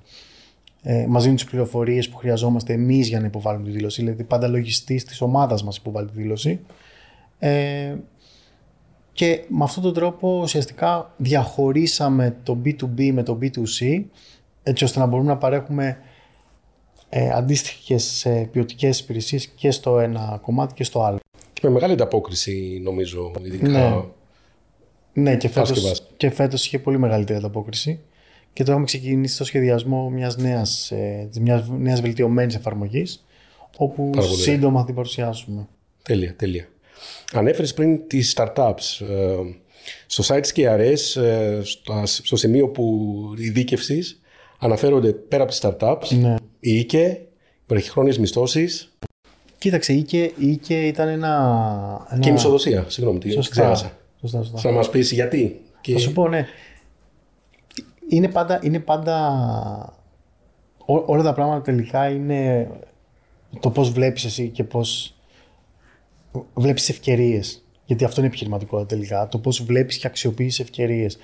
ε, 0.90 1.06
μας 1.08 1.22
δίνουν 1.22 1.36
τις 1.38 1.46
πληροφορίες 1.46 2.10
που 2.10 2.18
χρειαζόμαστε 2.18 2.74
εμείς 2.74 3.08
για 3.08 3.20
να 3.20 3.26
υποβάλουμε 3.26 3.66
τη 3.66 3.72
δήλωση. 3.72 4.02
Δηλαδή, 4.02 4.24
πάντα 4.24 4.48
λογιστής 4.48 5.04
της 5.04 5.22
ομάδας 5.22 5.64
μας 5.64 5.78
υποβάλλει 5.78 6.08
τη 6.08 6.14
δήλωση. 6.22 6.60
Ε, 7.40 7.96
και 9.12 9.44
με 9.48 9.64
αυτόν 9.64 9.84
τον 9.84 9.94
τρόπο 9.94 10.40
ουσιαστικά 10.42 11.14
διαχωρίσαμε 11.18 12.38
το 12.44 12.58
B2B 12.66 13.12
με 13.12 13.24
το 13.24 13.40
B2C 13.42 14.04
έτσι 14.64 14.84
ώστε 14.84 15.00
να 15.00 15.06
μπορούμε 15.06 15.30
να 15.30 15.38
παρέχουμε 15.38 15.98
ε, 17.10 17.30
αντίστοιχες 17.30 18.26
ε, 18.26 18.50
ποιοτικές 18.52 19.00
υπηρεσίες 19.00 19.48
και 19.48 19.72
στο 19.72 20.00
ένα 20.00 20.40
κομμάτι 20.42 20.74
και 20.74 20.84
στο 20.84 21.04
άλλο. 21.04 21.20
Και 21.60 21.68
με 21.68 21.74
μεγάλη 21.74 21.94
ανταπόκριση 21.94 22.80
νομίζω, 22.84 23.32
ειδικά. 23.44 23.68
Ναι, 23.68 24.04
ναι 25.14 25.38
και, 25.38 25.50
φέτος, 25.50 26.02
και 26.18 26.30
φέτος 26.30 26.66
είχε 26.66 26.80
πολύ 26.80 27.00
μεγαλύτερη 27.00 27.40
ανταπόκριση 27.40 28.00
και 28.54 28.64
τώρα 28.64 28.72
έχουμε 28.72 28.86
ξεκινήσει 28.86 29.38
το 29.38 29.44
σχεδιασμό 29.44 30.10
μιας 30.10 30.38
νέας, 30.38 30.92
ε, 30.92 31.30
μιας 31.42 31.70
νέας 31.70 32.02
βελτιωμένης 32.02 32.56
εφαρμογής 32.56 33.26
όπου 33.78 34.12
σύντομα 34.22 34.80
θα 34.80 34.86
την 34.86 34.96
παρουσιάσουμε. 34.96 35.68
Τέλεια, 36.04 36.36
τέλεια. 36.36 36.68
Ανέφερες 37.34 37.74
πριν 37.74 38.08
τις 38.08 38.36
startups. 38.38 39.06
Ε, 39.10 39.36
στο 40.08 40.24
site 40.28 40.42
της 40.42 40.54
KRS, 40.56 41.22
ε, 41.22 41.60
στο 42.04 42.36
σημείο 42.36 42.68
που 42.68 43.14
οι 43.38 43.50
δίκευσης 43.50 44.22
αναφέρονται 44.60 45.12
πέρα 45.14 45.44
από 45.44 45.52
τις 45.52 45.62
startups, 45.64 46.18
ναι. 46.20 46.36
η 46.60 46.80
ΙΚΕ, 46.80 47.22
βραχυχρόνιες 47.68 48.18
μισθώσεις. 48.18 48.98
Κοίταξε, 49.58 49.94
η 49.94 49.98
ΙΚΕ, 49.98 50.24
η 50.38 50.48
ΙΚΕ 50.52 50.88
ήταν 50.88 51.08
ένα... 51.08 52.08
ένα... 52.10 52.20
Και 52.20 52.30
η 52.30 52.32
μισοδοσία, 52.32 52.86
συγγνώμη, 52.88 53.20
τι 53.20 53.38
ξέχασα. 53.38 53.92
Σωστά, 54.22 54.44
σωστά. 54.44 54.58
Θα 54.58 54.72
μας 54.72 54.90
πεις 54.90 55.12
γιατί. 55.12 55.62
Θα 55.92 56.00
σου 56.00 56.14
πω, 56.14 56.28
ναι 56.28 56.46
είναι 58.08 58.28
πάντα, 58.28 58.60
είναι 58.64 58.80
πάντα 58.80 59.96
ό, 60.86 61.04
όλα 61.06 61.24
τα 61.24 61.34
πράγματα 61.34 61.62
τελικά 61.62 62.10
είναι 62.10 62.70
το 63.60 63.70
πώς 63.70 63.92
βλέπεις 63.92 64.26
εσύ 64.26 64.50
και 64.50 64.64
πώς 64.64 65.16
βλέπεις 66.54 66.90
ευκαιρίες. 66.90 67.62
Γιατί 67.86 68.04
αυτό 68.04 68.20
είναι 68.20 68.30
επιχειρηματικότητα 68.30 68.96
τελικά. 68.96 69.28
Το 69.28 69.40
πώς 69.40 69.64
βλέπεις 69.64 69.98
και 69.98 70.08
αξιοποιείς 70.08 70.60
ευκαιρίες. 70.60 71.18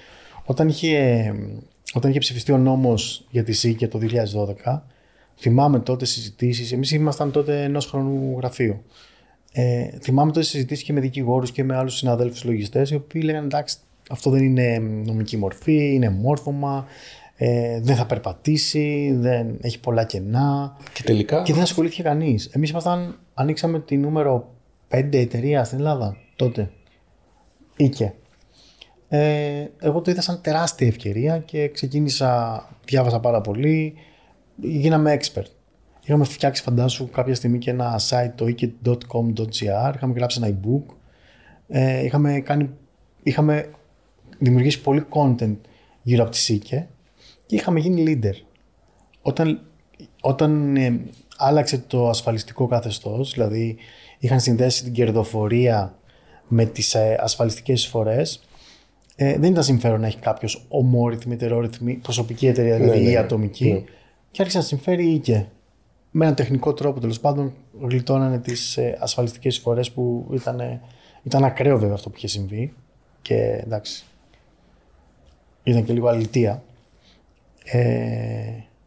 Όταν 0.46 0.68
είχε, 0.68 1.34
όταν 1.94 2.10
είχε 2.10 2.20
ψηφιστεί 2.20 2.52
ο 2.52 2.58
νόμος 2.58 3.26
για 3.30 3.44
τη 3.44 3.52
ΣΥΚΕ 3.52 3.88
το 3.88 4.00
2012, 4.64 4.82
θυμάμαι 5.38 5.80
τότε 5.80 6.06
συζητήσεις, 6.06 6.72
εμείς 6.72 6.92
ήμασταν 6.92 7.32
τότε 7.32 7.64
ενός 7.64 7.86
χρονού 7.86 8.36
γραφείο. 8.38 8.84
Ε, 9.52 9.88
θυμάμαι 10.02 10.32
τότε 10.32 10.46
συζητήσεις 10.46 10.84
και 10.84 10.94
με 10.94 11.00
δικηγόρους 11.00 11.52
και 11.52 11.64
με 11.64 11.76
άλλους 11.76 11.98
συναδέλφους 11.98 12.44
λογιστές, 12.44 12.90
οι 12.90 12.96
οποίοι 12.96 13.22
λέγανε 13.26 13.46
εντάξει, 13.46 13.78
αυτό 14.10 14.30
δεν 14.30 14.44
είναι 14.44 14.78
νομική 15.06 15.38
μορφή, 15.38 15.94
είναι 15.94 16.10
μόρφωμα, 16.10 16.86
ε, 17.36 17.80
δεν 17.82 17.96
θα 17.96 18.06
περπατήσει, 18.06 19.16
δεν 19.20 19.58
έχει 19.62 19.80
πολλά 19.80 20.04
κενά. 20.04 20.78
Και 20.94 21.04
τελικά; 21.04 21.42
Και 21.42 21.54
δεν 21.54 21.62
ασχολήθηκε 21.62 22.02
κανείς. 22.02 22.46
Εμείς 22.46 22.70
ήμασταν, 22.70 23.20
ανοίξαμε 23.34 23.80
τη 23.80 23.98
νούμερο 23.98 24.54
5 24.88 25.18
εταιρεία 25.18 25.64
στην 25.64 25.78
Ελλάδα 25.78 26.18
τότε. 26.36 26.72
Ήκε. 27.76 28.14
Ε, 29.08 29.66
εγώ 29.80 30.02
το 30.02 30.12
είδα 30.12 30.22
σαν 30.22 30.42
τεράστια 30.42 30.88
ευκαιρία 30.88 31.38
και 31.38 31.70
ξεκίνησα, 31.70 32.64
διάβασα 32.86 33.20
πάρα 33.20 33.42
πολύ, 33.42 33.94
γίναμε 34.56 35.20
expert. 35.20 35.46
Είχαμε 36.06 36.24
φτιάξει 36.24 36.62
φαντάσου 36.62 37.10
κάποια 37.10 37.36
στιγμή 37.36 37.58
και 37.58 37.70
ένα 37.70 38.00
site 38.10 38.32
το 38.36 38.46
ike.com.gr, 38.46 39.94
είχαμε 39.96 40.14
γράψει 40.16 40.40
ένα 40.44 40.58
e-book, 40.58 40.94
ε, 41.68 42.06
είχαμε, 42.06 42.40
κάνει, 42.40 42.70
είχαμε 43.24 43.70
δημιουργήσει 44.40 44.82
πολύ 44.82 45.06
content 45.10 45.56
γύρω 46.02 46.24
από 46.24 46.32
τη 46.32 46.38
ΣΥΚΕ 46.38 46.88
και 47.46 47.56
είχαμε 47.56 47.80
γίνει 47.80 48.04
leader. 48.08 48.36
Όταν, 49.22 49.62
όταν 50.22 50.76
ε, 50.76 51.00
άλλαξε 51.38 51.78
το 51.78 52.10
ασφαλιστικό 52.10 52.68
καθεστώς, 52.68 53.34
δηλαδή 53.34 53.78
είχαν 54.20 54.40
συνδέσει 54.40 54.84
την 54.84 54.94
κερδοφορία 54.94 55.98
με 56.48 56.66
τις 56.66 56.96
ε, 56.96 57.18
ασφαλιστικές 57.20 57.84
εισφορές. 57.84 58.44
Ε, 59.16 59.38
δεν 59.38 59.52
ήταν 59.52 59.64
συμφέρον 59.64 60.00
να 60.00 60.08
έχει 60.08 60.18
κάποιος 60.18 60.66
ομόρυθμη, 60.68 61.34
ετερόρυθμη, 61.34 61.94
προσωπική 61.94 62.48
εταιρεία, 62.48 62.78
δηλαδή 62.78 62.98
Ναι, 62.98 63.04
ναι, 63.04 63.10
ή 63.10 63.14
ναι. 63.14 63.20
ατομική. 63.20 63.72
Ναι. 63.72 63.84
Και 64.34 64.42
άρχισε 64.42 64.58
να 64.58 64.64
συμφέρει 64.64 65.14
ή 65.14 65.20
και. 65.20 65.44
Με 66.12 66.24
έναν 66.24 66.36
τεχνικό 66.36 66.74
τρόπο 66.74 67.00
τέλος 67.00 67.20
πάντων 67.20 67.54
γλιτώνανε 67.82 68.40
τις 68.40 68.78
ε, 68.78 68.98
ασφαλιστικές 69.00 69.56
εισφορέ 69.56 69.82
που 69.94 70.28
ήταν, 70.34 70.82
ήταν 71.24 71.44
ακραίο 71.44 71.78
βέβαια 71.78 71.94
αυτό 71.94 72.10
που 72.10 72.16
είχε 72.18 72.28
συμβεί. 72.28 72.74
Και 73.22 73.36
εντάξει. 73.64 74.04
Ήταν 75.64 75.84
και 75.84 75.94
λίγο 75.94 76.08
αλητία. 76.08 76.64
Ε, 77.64 77.80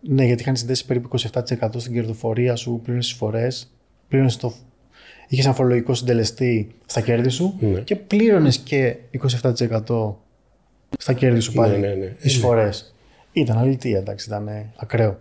ναι, 0.01 0.25
γιατί 0.25 0.43
είχαν 0.43 0.57
συνδέσει 0.57 0.87
περίπου 0.87 1.19
27% 1.33 1.71
στην 1.77 1.93
κερδοφορία 1.93 2.57
σου, 2.57 2.81
πλήρωνες 2.83 3.07
τις 3.07 3.17
φορές, 3.17 3.73
πλήρωνες 4.09 4.37
το. 4.37 4.53
Είχες 5.29 5.45
ένα 5.45 5.55
φορολογικό 5.55 5.95
συντελεστή 5.95 6.75
στα 6.87 7.01
κέρδη 7.01 7.29
σου 7.29 7.57
Ναι. 7.61 7.81
και 7.81 7.97
πλήρωνες 7.97 8.59
και 8.59 8.97
27% 9.43 10.15
στα 10.99 11.13
κέρδη 11.13 11.41
σου 11.41 11.53
πάλι. 11.53 11.79
Ναι, 11.79 11.87
ναι, 11.89 11.95
ναι. 11.95 12.17
Εισφορέ. 12.23 12.71
Ήταν 13.33 13.59
αλήθεια, 13.59 13.99
εντάξει, 13.99 14.27
ήταν 14.29 14.49
ε, 14.49 14.73
ακραίο. 14.77 15.21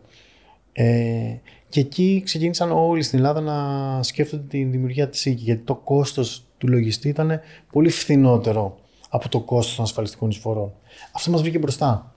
Ε, 0.78 1.40
και 1.70 1.80
εκεί 1.80 2.22
ξεκίνησαν 2.26 2.72
όλοι 2.72 3.04
στην 3.04 3.18
Ελλάδα 3.20 3.42
να 3.42 4.04
σκέφτονται 4.04 4.44
τη 4.48 4.64
δημιουργία 4.64 5.10
της 5.10 5.26
οίκη, 5.26 5.44
γιατί 5.44 5.62
το 5.62 5.76
κόστος 5.76 6.46
του 6.58 6.68
λογιστή 6.68 7.08
ήταν 7.10 7.40
πολύ 7.72 7.90
φθηνότερο 7.90 8.78
από 9.10 9.30
το 9.30 9.40
κόστος 9.40 9.76
των 9.76 9.86
ασφαλιστικών 9.86 10.30
εισφορών. 10.30 10.74
Αυτό 11.12 11.32
μας 11.32 11.42
βγήκε 11.42 11.58
μπροστά. 11.58 12.16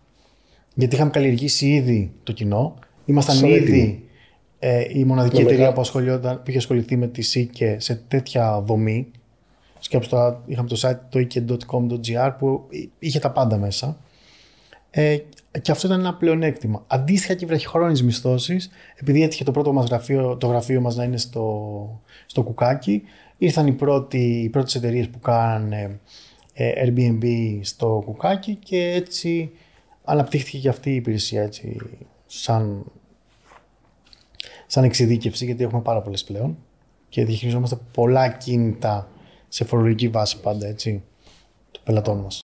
Γιατί 0.75 0.95
είχαμε 0.95 1.11
καλλιεργήσει 1.11 1.69
ήδη 1.69 2.13
το 2.23 2.33
κοινό, 2.33 2.75
ήμασταν 3.05 3.37
Σαν 3.37 3.49
ήδη 3.49 3.57
έτοιμοι. 3.59 4.03
ε, 4.59 4.85
η 4.99 5.05
μοναδική 5.05 5.35
Νομικά. 5.37 5.53
εταιρεία 5.55 5.73
που, 5.73 5.81
ασχολιόταν, 5.81 6.37
που 6.37 6.49
είχε 6.49 6.59
ασχοληθεί 6.59 6.97
με 6.97 7.07
τη 7.07 7.23
ΣΥΚΕ 7.23 7.77
σε 7.81 8.03
τέτοια 8.09 8.61
δομή. 8.61 9.11
Σκέψτε 9.79 10.17
τώρα, 10.17 10.43
είχαμε 10.47 10.69
το 10.69 10.81
site 10.83 10.99
το 11.09 11.27
ike.com.gr 11.31 12.33
που 12.39 12.67
είχε 12.99 13.19
τα 13.19 13.31
πάντα 13.31 13.57
μέσα. 13.57 13.97
Ε, 14.91 15.19
και 15.63 15.71
αυτό 15.71 15.87
ήταν 15.87 16.01
ένα 16.01 16.15
πλεονέκτημα. 16.15 16.85
Αντίστοιχα 16.87 17.35
και 17.35 17.45
οι 17.45 17.49
βραχυχρόνιες 17.49 18.03
μισθώσεις, 18.03 18.71
επειδή 18.95 19.23
έτυχε 19.23 19.45
το 19.45 19.51
πρώτο 19.51 19.73
μας 19.73 19.87
γραφείο, 19.87 20.37
το 20.37 20.47
γραφείο 20.47 20.81
μας 20.81 20.97
να 20.97 21.05
είναι 21.05 21.17
στο, 21.17 22.01
στο 22.27 22.43
κουκάκι, 22.43 23.03
ήρθαν 23.39 23.67
οι, 23.67 23.73
πρώτοι, 23.73 24.41
οι 24.43 24.49
πρώτες 24.49 24.75
εταιρείες 24.75 25.09
που 25.09 25.19
κάνανε 25.19 26.01
ε, 26.53 26.73
Airbnb 26.85 27.25
στο 27.63 28.03
κουκάκι 28.05 28.55
και 28.55 28.93
έτσι 28.93 29.51
αναπτύχθηκε 30.05 30.59
και 30.59 30.69
αυτή 30.69 30.91
η 30.91 30.95
υπηρεσία 30.95 31.43
έτσι, 31.43 31.77
σαν, 32.27 32.85
σαν 34.67 34.85
εξειδίκευση, 34.85 35.45
γιατί 35.45 35.65
έχουμε 35.65 35.83
πάρα 35.83 36.03
πολλές 36.03 36.25
πλέον 36.25 36.57
και 37.09 37.25
διαχειριζόμαστε 37.25 37.79
πολλά 37.93 38.29
κίνητα 38.29 39.09
σε 39.49 39.65
φορολογική 39.65 40.09
βάση 40.09 40.41
πάντα, 40.41 40.67
έτσι, 40.67 41.03
των 41.71 41.83
πελατών 41.85 42.19
μας. 42.19 42.48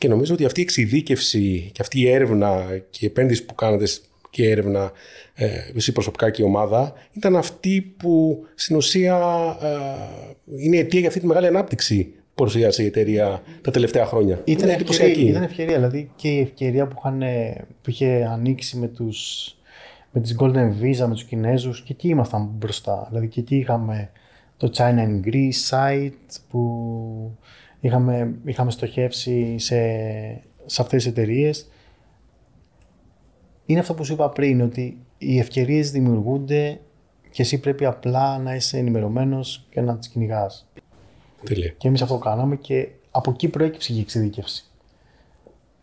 Και 0.00 0.08
νομίζω 0.08 0.34
ότι 0.34 0.44
αυτή 0.44 0.60
η 0.60 0.62
εξειδίκευση 0.62 1.70
και 1.72 1.82
αυτή 1.82 2.00
η 2.00 2.08
έρευνα 2.08 2.80
και 2.90 2.98
η 3.02 3.06
επένδυση 3.06 3.44
που 3.44 3.54
κάνατε 3.54 3.84
και 4.30 4.42
η 4.42 4.50
έρευνα, 4.50 4.92
ε, 5.34 5.46
εσύ 5.76 5.92
προσωπικά 5.92 6.30
και 6.30 6.42
η 6.42 6.44
ομάδα, 6.44 6.92
ήταν 7.12 7.36
αυτή 7.36 7.94
που 7.96 8.44
στην 8.54 8.76
ουσία 8.76 9.16
ε, 9.62 10.64
είναι 10.64 10.76
η 10.76 10.78
αιτία 10.78 10.98
για 10.98 11.08
αυτή 11.08 11.20
τη 11.20 11.26
μεγάλη 11.26 11.46
ανάπτυξη 11.46 12.04
που 12.04 12.34
παρουσίασε 12.34 12.82
η 12.82 12.86
εταιρεία 12.86 13.42
τα 13.60 13.70
τελευταία 13.70 14.06
χρόνια. 14.06 14.40
Ήταν 14.44 14.68
είναι 14.68 14.72
ευκαιρία, 14.72 14.74
εντυπωσιακή. 14.74 15.28
ήταν 15.28 15.42
ευκαιρία, 15.42 15.74
δηλαδή 15.74 16.10
και 16.16 16.28
η 16.28 16.40
ευκαιρία 16.40 16.86
που, 16.86 16.94
είχαν, 16.98 17.22
που 17.82 17.90
είχε 17.90 18.28
ανοίξει 18.32 18.76
με, 18.76 18.86
τους, 18.88 19.48
με 20.12 20.20
τις 20.20 20.36
Golden 20.40 20.68
Visa, 20.82 21.06
με 21.06 21.14
τους 21.14 21.24
Κινέζους 21.24 21.82
και 21.82 21.92
εκεί 21.92 22.08
ήμασταν 22.08 22.48
μπροστά. 22.58 23.06
Δηλαδή 23.08 23.28
και 23.28 23.40
εκεί 23.40 23.56
είχαμε 23.56 24.10
το 24.56 24.70
China 24.76 25.06
in 25.06 25.28
Greece 25.28 25.70
site 25.70 26.40
που 26.50 26.60
είχαμε, 27.80 28.34
είχαμε 28.44 28.70
στοχεύσει 28.70 29.58
σε, 29.58 29.76
σε 30.66 30.82
αυτές 30.82 31.02
τις 31.02 31.06
εταιρείες. 31.12 31.68
Είναι 33.66 33.80
αυτό 33.80 33.94
που 33.94 34.04
σου 34.04 34.12
είπα 34.12 34.28
πριν, 34.28 34.60
ότι 34.60 34.98
οι 35.18 35.38
ευκαιρίες 35.38 35.90
δημιουργούνται 35.90 36.80
και 37.30 37.42
εσύ 37.42 37.58
πρέπει 37.60 37.84
απλά 37.84 38.38
να 38.38 38.54
είσαι 38.54 38.78
ενημερωμένος 38.78 39.66
και 39.70 39.80
να 39.80 39.96
τις 39.96 40.08
κυνηγάς. 40.08 40.68
Τέλεια. 41.44 41.68
Και 41.76 41.88
εμείς 41.88 42.02
αυτό 42.02 42.18
κάναμε 42.18 42.56
και 42.56 42.88
από 43.10 43.30
εκεί 43.30 43.48
προέκυψε 43.48 43.92
και 43.92 43.98
η 43.98 44.00
εξειδίκευση. 44.00 44.64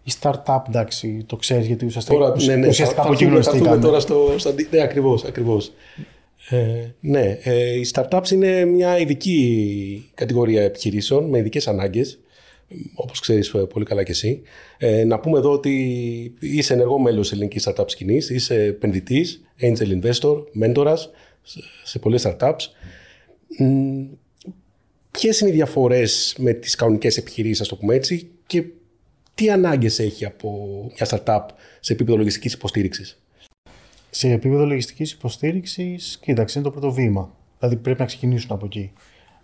Η 0.04 0.12
startup, 0.22 0.60
εντάξει, 0.68 1.24
το 1.26 1.36
ξέρεις 1.36 1.66
γιατί 1.68 1.86
ουσιαστικά, 1.86 2.18
Τώρα, 2.18 2.36
ναι, 2.46 2.56
ναι, 2.56 2.68
ουσιαστικά 2.68 3.02
θα, 3.02 3.08
από 3.08 3.14
εκεί 3.14 3.26
θα, 3.26 3.32
έρθουμε- 3.36 3.44
θα 3.46 3.52
έρθουμε 3.52 3.70
γνωριστήκαμε. 3.70 3.82
τώρα 3.82 4.00
στο, 4.00 4.40
στα, 4.40 4.54
ναι, 4.72 4.82
ακριβώς, 4.82 5.24
ακριβώς. 5.24 5.72
Ε, 6.50 6.94
ναι, 7.00 7.40
ε, 7.44 7.74
οι 7.74 7.90
startups 7.94 8.30
είναι 8.32 8.66
μια 8.66 8.98
ειδική 8.98 10.12
κατηγορία 10.14 10.64
επιχειρήσεων 10.64 11.30
με 11.30 11.38
ειδικές 11.38 11.68
ανάγκες, 11.68 12.20
όπως 12.94 13.20
ξέρεις 13.20 13.54
ε, 13.54 13.58
πολύ 13.58 13.86
καλά 13.86 14.04
και 14.04 14.12
εσύ. 14.12 14.42
Ε, 14.78 15.04
να 15.04 15.20
πούμε 15.20 15.38
εδώ 15.38 15.52
ότι 15.52 15.74
είσαι 16.40 16.74
ενεργό 16.74 17.00
μέλος 17.00 17.22
της 17.22 17.32
ελληνικής 17.32 17.68
startup 17.70 17.90
σκηνής, 17.90 18.30
είσαι 18.30 18.64
επενδυτής, 18.64 19.42
angel 19.62 20.02
investor, 20.02 20.44
μέντορας 20.52 21.10
σε, 21.42 21.60
σε 21.84 22.00
πολλές 22.00 22.28
startups. 22.28 22.62
Μ, 23.60 24.04
Ποιες 25.12 25.40
είναι 25.40 25.50
οι 25.50 25.54
διαφορές 25.54 26.36
με 26.38 26.54
τις 26.54 26.76
κανονικές 26.76 27.18
επιχειρήσεις, 27.18 27.62
ας 27.62 27.68
το 27.68 27.76
πούμε 27.76 27.96
έτσι, 27.96 28.30
και 28.48 28.64
τι 29.36 29.50
ανάγκες 29.50 30.00
έχει 30.00 30.26
από 30.26 30.80
μια 30.96 31.08
startup 31.10 31.46
σε 31.80 31.94
επίπεδο 31.94 32.18
λογιστικής 32.18 32.54
υποστήριξης; 32.54 33.22
Σε 34.10 34.32
επίπεδο 34.32 34.66
λογιστικής 34.66 35.12
υποστήριξης, 35.12 36.18
κοίταξε, 36.22 36.60
είναι 36.60 36.68
το 36.68 36.74
πρώτο 36.74 36.92
βήμα. 36.92 37.32
Δηλαδή 37.60 37.76
πρέπει 37.76 38.00
να 38.00 38.06
ξεκινήσουν 38.06 38.52
από 38.52 38.66
εκεί. 38.66 38.92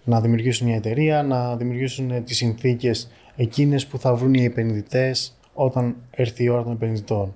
Να 0.04 0.22
δημιουργήσουν 0.22 0.68
μια 0.68 0.76
εταιρεία, 0.76 1.24
να 1.24 1.56
δημιουργήσουν 1.58 2.24
τις 2.24 2.38
συνθήκες 2.38 3.12
εκείνες 3.36 3.88
που 3.88 4.00
θα 4.00 4.16
βρουν 4.16 4.34
οι 4.34 4.44
επενδυτές 4.44 5.38
όταν 5.54 5.96
έρθει 6.12 6.44
η 6.44 6.50
ώρα 6.50 6.64
των 6.64 6.72
επενδυτών. 6.72 7.36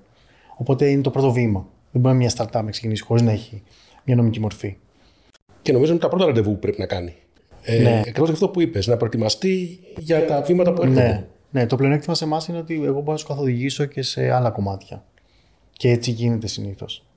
Οπότε 0.56 0.90
είναι 0.90 1.02
το 1.02 1.10
πρώτο 1.10 1.32
βήμα. 1.32 1.66
Δεν 1.92 2.00
μπορεί 2.02 2.16
μια 2.16 2.30
startup 2.36 2.62
να 2.64 2.70
ξεκινήσει 2.70 3.02
χωρίς 3.02 3.22
να 3.22 3.30
έχει 3.30 3.62
μια 4.04 4.16
νομική 4.16 4.40
μορφή. 4.40 4.76
Και 5.62 5.72
νομίζω 5.72 5.90
είναι 5.92 6.00
τα 6.00 6.08
πρώτα 6.08 6.24
ραντεβού 6.26 6.52
που 6.52 6.58
πρέπει 6.58 6.80
να 6.80 6.86
κάνει. 6.86 7.14
Ε, 7.62 7.82
Ναι. 7.82 7.98
Ακριβώς 8.06 8.28
γι' 8.28 8.34
αυτό 8.34 8.48
που 8.48 8.60
είπες, 8.60 8.86
να 8.86 8.96
προετοιμαστεί 8.96 9.80
για 9.98 10.26
τα 10.26 10.42
βήματα 10.42 10.72
που 10.72 10.82
έρχονται. 10.82 11.06
Ναι, 11.06 11.26
ναι, 11.50 11.66
το 11.66 11.76
πλεονέκτημα 11.76 12.14
σε 12.14 12.24
εμάς 12.24 12.48
είναι 12.48 12.58
ότι 12.58 12.74
εγώ 12.74 12.98
μπορώ 12.98 13.12
να 13.12 13.16
σου 13.16 13.26
καθοδηγήσω 13.26 13.84
και 13.84 14.02
σε 14.02 14.30
άλλα 14.30 14.50
κομμάτια. 14.50 15.04
Και 15.72 15.90
έτσι 15.90 16.10
γίνεται 16.10 16.46
συνήθως. 16.46 17.07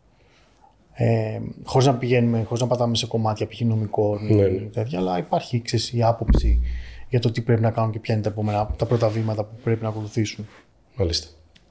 Ε, 0.94 1.40
χωρίς 1.64 1.88
να 1.88 1.96
πηγαίνουμε, 1.96 2.44
χωρίς 2.44 2.62
να 2.62 2.68
πατάμε 2.68 2.96
σε 2.96 3.08
κομμάτια 3.08 3.48
π.χ. 3.48 3.62
νομικών 3.62 4.28
ή 4.28 4.34
Ναι, 4.34 4.48
ναι. 4.48 4.60
τέτοια, 4.60 5.00
αλλά 5.00 5.18
υπάρχει 5.18 5.62
ξέρεις, 5.62 5.94
η 5.94 6.04
άποψη 6.04 6.62
για 7.10 7.20
το 7.20 7.32
τι 7.32 7.42
πρέπει 7.42 7.62
να 7.62 7.72
κάνουν 7.72 7.92
και 7.92 8.00
ποια 8.00 8.14
είναι 8.14 8.24
τα, 8.24 8.30
επόμενα, 8.30 8.66
τα 8.78 8.86
πρώτα 8.86 9.10
βήματα 9.10 9.44
που 9.44 9.56
πρέπει 9.64 9.84
να 9.84 9.90
ακολουθήσουν. 9.90 10.48
Μάλιστα. 10.96 11.28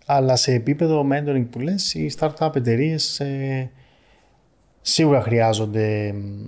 Αλλά 0.06 0.36
σε 0.36 0.52
επίπεδο 0.52 1.06
mentoring 1.12 1.46
που 1.50 1.58
λες, 1.58 1.94
οι 1.94 2.12
startup 2.18 2.56
εταιρείες 2.56 3.20
ε, 3.20 3.70
σίγουρα 4.80 5.20
χρειάζονται. 5.20 6.12
μ, 6.12 6.44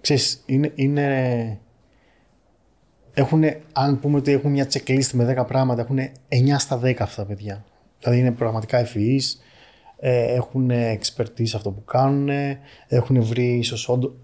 Ξέρεις, 0.00 0.42
είναι, 0.46 0.72
είναι, 0.74 1.58
έχουν, 3.14 3.44
αν 3.72 4.00
πούμε 4.00 4.16
ότι 4.16 4.32
έχουν 4.32 4.50
μια 4.50 4.66
checklist 4.72 5.10
με 5.12 5.34
10 5.38 5.46
πράγματα, 5.46 5.80
έχουν 5.80 5.98
9 5.98 6.54
στα 6.58 6.80
10 6.82 6.94
αυτά 6.98 7.22
τα 7.22 7.28
παιδιά. 7.28 7.64
Δηλαδή 8.00 8.20
είναι 8.20 8.32
πραγματικά 8.32 8.78
ευφυείς, 8.78 9.34
ε, 9.34 9.38
έχουν 10.10 10.70
expertise 10.70 11.46
σε 11.46 11.56
αυτό 11.56 11.70
που 11.70 11.84
κάνουν, 11.84 12.28
έχουν 12.88 13.22
βρει 13.22 13.56
ίσως 13.56 13.88
όντω 13.88 14.14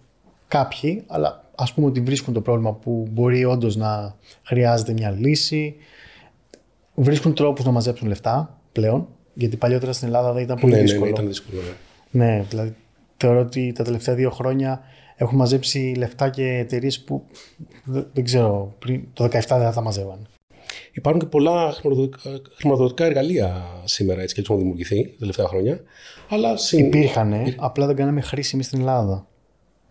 κάποιοι, 0.48 1.04
αλλά 1.06 1.44
ας 1.54 1.72
πούμε 1.72 1.86
ότι 1.86 2.00
βρίσκουν 2.00 2.34
το 2.34 2.40
πρόβλημα 2.40 2.72
που 2.72 3.06
μπορεί 3.10 3.44
όντως 3.44 3.76
να 3.76 4.14
χρειάζεται 4.42 4.92
μια 4.92 5.10
λύση, 5.10 5.74
βρίσκουν 6.94 7.34
τρόπους 7.34 7.64
να 7.64 7.70
μαζέψουν 7.70 8.08
λεφτά 8.08 8.58
πλέον, 8.72 9.08
γιατί 9.34 9.56
παλιότερα 9.56 9.92
στην 9.92 10.06
Ελλάδα 10.06 10.32
δεν 10.32 10.42
ήταν 10.42 10.58
πολύ 10.60 10.72
Ναι, 10.72 10.78
ναι, 10.78 10.84
δύσκολο. 10.84 11.04
ναι, 11.04 11.10
ήταν 11.10 11.26
δύσκολο. 11.26 11.60
ναι. 12.10 12.24
Ναι, 12.24 12.44
δηλαδή 12.48 12.74
θεωρώ 13.16 13.40
ότι 13.40 13.72
τα 13.72 13.84
τελευταία 13.84 14.14
δύο 14.14 14.30
χρόνια 14.30 14.80
έχουν 15.16 15.36
μαζέψει 15.36 15.94
λεφτά 15.96 16.28
και 16.28 16.44
εταιρείες 16.58 17.00
που 17.00 17.24
δεν, 17.84 18.06
δεν 18.12 18.24
ξέρω, 18.24 18.74
πριν 18.78 19.02
το 19.12 19.24
17 19.24 19.30
δεν 19.30 19.42
θα 19.42 19.72
τα 19.72 19.80
μαζεύαν. 19.80 20.28
Υπάρχουν 20.92 21.20
και 21.22 21.28
πολλά 21.28 21.72
χρηματοδοτικά, 21.72 22.40
χρηματοδοτικά 22.54 23.04
εργαλεία 23.04 23.66
σήμερα 23.84 24.20
έτσι 24.20 24.34
και 24.34 24.40
έτσι 24.40 24.52
έχουν 24.52 24.62
δημιουργηθεί 24.62 25.04
τα 25.04 25.16
τελευταία 25.18 25.46
χρόνια. 25.46 25.80
Αλλά 26.28 26.56
συν... 26.56 26.86
Υπήρχαν, 26.86 27.54
απλά 27.56 27.86
δεν 27.86 27.96
κάναμε 27.96 28.20
χρήσιμη 28.20 28.62
στην 28.62 28.80
Ελλάδα. 28.80 29.26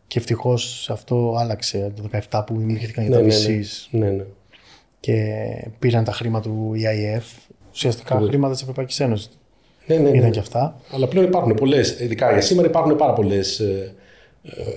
Και 0.08 0.20
ευτυχώς 0.20 0.89
αυτό 0.89 1.36
άλλαξε 1.38 1.94
το 1.96 2.20
17 2.29 2.44
που 2.46 2.58
δημιουργήθηκαν 2.58 3.06
οι 3.06 3.10
ναι, 3.10 3.15
τα 3.15 3.22
ναι, 3.22 3.27
ναι. 3.27 3.34
VCs 3.34 3.88
ναι, 3.91 4.10
ναι. 4.10 4.25
και 5.00 5.13
πήραν 5.79 6.03
τα 6.03 6.12
χρήματα 6.12 6.50
του 6.50 6.72
EIF, 6.75 7.50
ουσιαστικά 7.72 8.20
χρήματα 8.20 8.53
της 8.53 8.62
Ευρωπαϊκής 8.62 9.00
Ένωσης. 9.00 9.39
ναι, 9.86 9.96
ναι, 9.96 10.10
ναι. 10.10 10.18
Ήταν 10.18 10.32
και 10.32 10.39
αυτά. 10.39 10.79
Αλλά 10.91 11.08
πλέον 11.08 11.25
υπάρχουν 11.25 11.53
πολλές, 11.53 12.00
ειδικά 12.00 12.32
για 12.32 12.41
σήμερα 12.41 12.68
υπάρχουν 12.68 12.96
πάρα 12.96 13.13
πολλές 13.13 13.62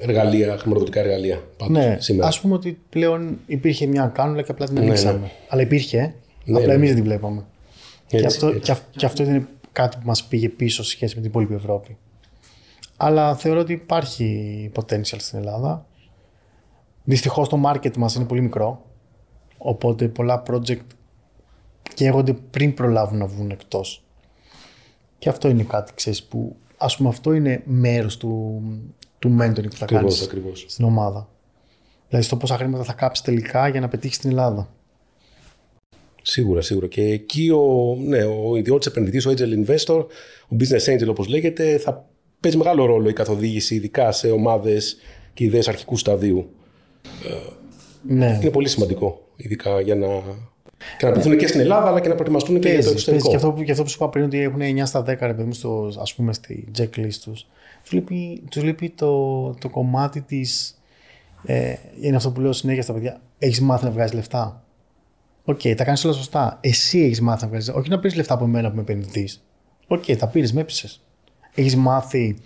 εργαλεία, 0.02 0.58
χρηματοδοτικά 0.58 1.00
εργαλεία. 1.00 1.42
Πάντως, 1.56 1.76
Ναι, 1.84 1.96
σήμερα. 2.00 2.28
ας 2.28 2.40
πούμε 2.40 2.54
ότι 2.54 2.78
πλέον 2.88 3.38
υπήρχε 3.46 3.86
μια 3.86 4.06
κάνουλα 4.06 4.42
και 4.42 4.50
απλά 4.50 4.66
την 4.66 4.78
ανοίξαμε. 4.78 5.30
Αλλά 5.48 5.62
υπήρχε, 5.62 6.14
Ναι, 6.44 6.56
απλά 6.56 6.66
ναι. 6.68 6.74
εμείς 6.74 6.86
δεν 6.88 6.96
την 6.96 7.04
βλέπαμε. 7.04 7.44
και, 8.06 8.16
Έτσι, 8.16 8.26
αυτό, 8.26 8.46
έτσι. 8.46 8.60
και, 8.60 8.70
αυ- 8.72 8.96
και 8.96 9.06
αυτό 9.06 9.22
είναι 9.22 9.46
κάτι 9.72 9.96
που 9.96 10.06
μας 10.06 10.24
πήγε 10.24 10.48
πίσω 10.48 10.82
σε 10.84 10.90
σχέση 10.90 11.14
με 11.14 11.20
την 11.20 11.30
υπόλοιπη 11.30 11.54
Ευρώπη. 11.54 11.96
Αλλά 12.96 13.34
θεωρώ 13.36 13.60
ότι 13.60 13.72
υπάρχει 13.72 14.70
potential 14.74 15.16
στην 15.18 15.38
Ελλάδα. 15.38 15.86
Δυστυχώς 17.04 17.48
το 17.48 17.60
market 17.66 17.96
μας 17.96 18.14
είναι 18.14 18.24
πολύ 18.24 18.40
μικρό. 18.40 18.84
Οπότε 19.58 20.08
πολλά 20.08 20.42
project 20.50 20.80
καίγονται 21.94 22.32
πριν 22.32 22.74
προλάβουν 22.74 23.18
να 23.18 23.26
βγουν 23.26 23.50
εκτός. 23.50 24.04
Και 25.18 25.28
αυτό 25.28 25.48
είναι 25.48 25.62
κάτι, 25.62 25.92
ξέρεις, 25.94 26.22
που 26.22 26.56
ας 26.76 26.96
πούμε 26.96 27.08
αυτό 27.08 27.32
είναι 27.32 27.62
μέρος 27.64 28.16
του, 28.16 28.62
του 29.22 29.36
mentoring 29.40 29.70
που 29.70 29.76
θα 29.76 29.84
Ακριβώς, 29.84 29.88
κάνεις 29.88 30.22
ακριβώς. 30.22 30.64
στην 30.68 30.84
ομάδα. 30.84 31.28
Δηλαδή 32.08 32.26
στο 32.26 32.36
πόσα 32.36 32.56
χρήματα 32.56 32.84
θα 32.84 32.92
κάψεις 32.92 33.24
τελικά 33.24 33.68
για 33.68 33.80
να 33.80 33.88
πετύχεις 33.88 34.16
στην 34.16 34.30
Ελλάδα. 34.30 34.72
Σίγουρα, 36.22 36.60
σίγουρα. 36.60 36.86
Και 36.86 37.02
εκεί 37.02 37.50
ο, 37.50 37.96
ναι, 38.06 38.24
ο 38.24 38.56
ιδιώτης 38.56 38.86
επενδυτής, 38.86 39.26
ο 39.26 39.30
angel 39.30 39.66
investor, 39.66 40.06
ο 40.48 40.56
business 40.58 40.94
angel 40.94 41.08
όπως 41.08 41.28
λέγεται, 41.28 41.78
θα 41.78 42.08
παίζει 42.40 42.56
μεγάλο 42.56 42.84
ρόλο 42.84 43.08
η 43.08 43.12
καθοδήγηση, 43.12 43.74
ειδικά 43.74 44.12
σε 44.12 44.30
ομάδες 44.30 44.96
και 45.34 45.44
ιδέες 45.44 45.68
αρχικού 45.68 45.96
σταδίου. 45.96 46.50
Ναι. 48.02 48.38
Είναι 48.40 48.50
πολύ 48.50 48.68
σημαντικό, 48.68 49.28
ειδικά 49.36 49.80
για 49.80 49.94
να, 49.94 50.06
και 50.98 51.06
να 51.06 51.12
σταθούν 51.12 51.36
και 51.38 51.46
στην 51.46 51.60
Ελλάδα, 51.60 51.88
αλλά 51.88 52.00
και 52.00 52.08
να 52.08 52.14
προετοιμαστούν 52.14 52.60
και 52.60 52.68
για 52.68 52.78
το 52.78 52.84
Παίζει, 52.84 53.04
παίζει. 53.04 53.10
εξωτερικό. 53.10 53.28
Και 53.30 53.36
αυτό, 53.36 53.52
που- 53.52 53.62
και 53.62 53.70
αυτό 53.70 53.82
που 53.82 53.88
σου 53.88 53.96
είπα 54.00 54.08
πριν 54.08 54.24
ότι 54.24 54.38
έχουν 54.40 54.60
9 54.60 54.86
στα 54.86 55.02
10 55.02 55.26
ρε 55.26 55.34
παιδί 55.34 55.42
μου, 55.44 55.52
στο, 55.52 55.92
ας 56.00 56.14
πούμε 56.14 56.32
στη 56.32 56.68
checklist 56.78 57.14
τους. 57.24 57.46
Τους 57.82 57.92
λείπει, 57.92 58.42
τους 58.50 58.62
λείπει 58.62 58.90
το, 58.90 59.50
το 59.54 59.68
κομμάτι 59.68 60.20
της... 60.20 60.76
Ε, 61.46 61.74
είναι 62.00 62.16
αυτό 62.16 62.30
που 62.30 62.40
λέω 62.40 62.52
συνέχεια 62.52 62.82
στα 62.82 62.92
παιδιά. 62.92 63.20
Έχεις 63.38 63.60
μάθει 63.60 63.84
να 63.84 63.90
βγάζεις 63.90 64.14
λεφτά; 64.14 64.64
Οκ, 65.44 65.60
τα 65.76 65.84
κάνεις 65.84 66.04
όλα 66.04 66.14
σωστά. 66.14 66.58
Εσύ 66.60 67.00
έχεις 67.00 67.20
μάθει 67.20 67.42
να 67.42 67.48
βγάζεις 67.48 67.66
λεφτά. 67.66 67.80
Όχι 67.80 67.90
να 67.90 67.98
πήρες 67.98 68.16
λεφτά 68.16 68.34
από 68.34 68.46
μένα 68.46 68.68
που 68.68 68.72
είμαι 68.74 68.82
επενδυτής. 68.82 69.44
Οκ, 69.86 70.04
τα 70.18 70.26
πήρες, 70.26 70.52
με 70.52 70.60
έψησες. 70.60 71.02
Έχεις 71.54 71.76
μάθει 71.76 72.36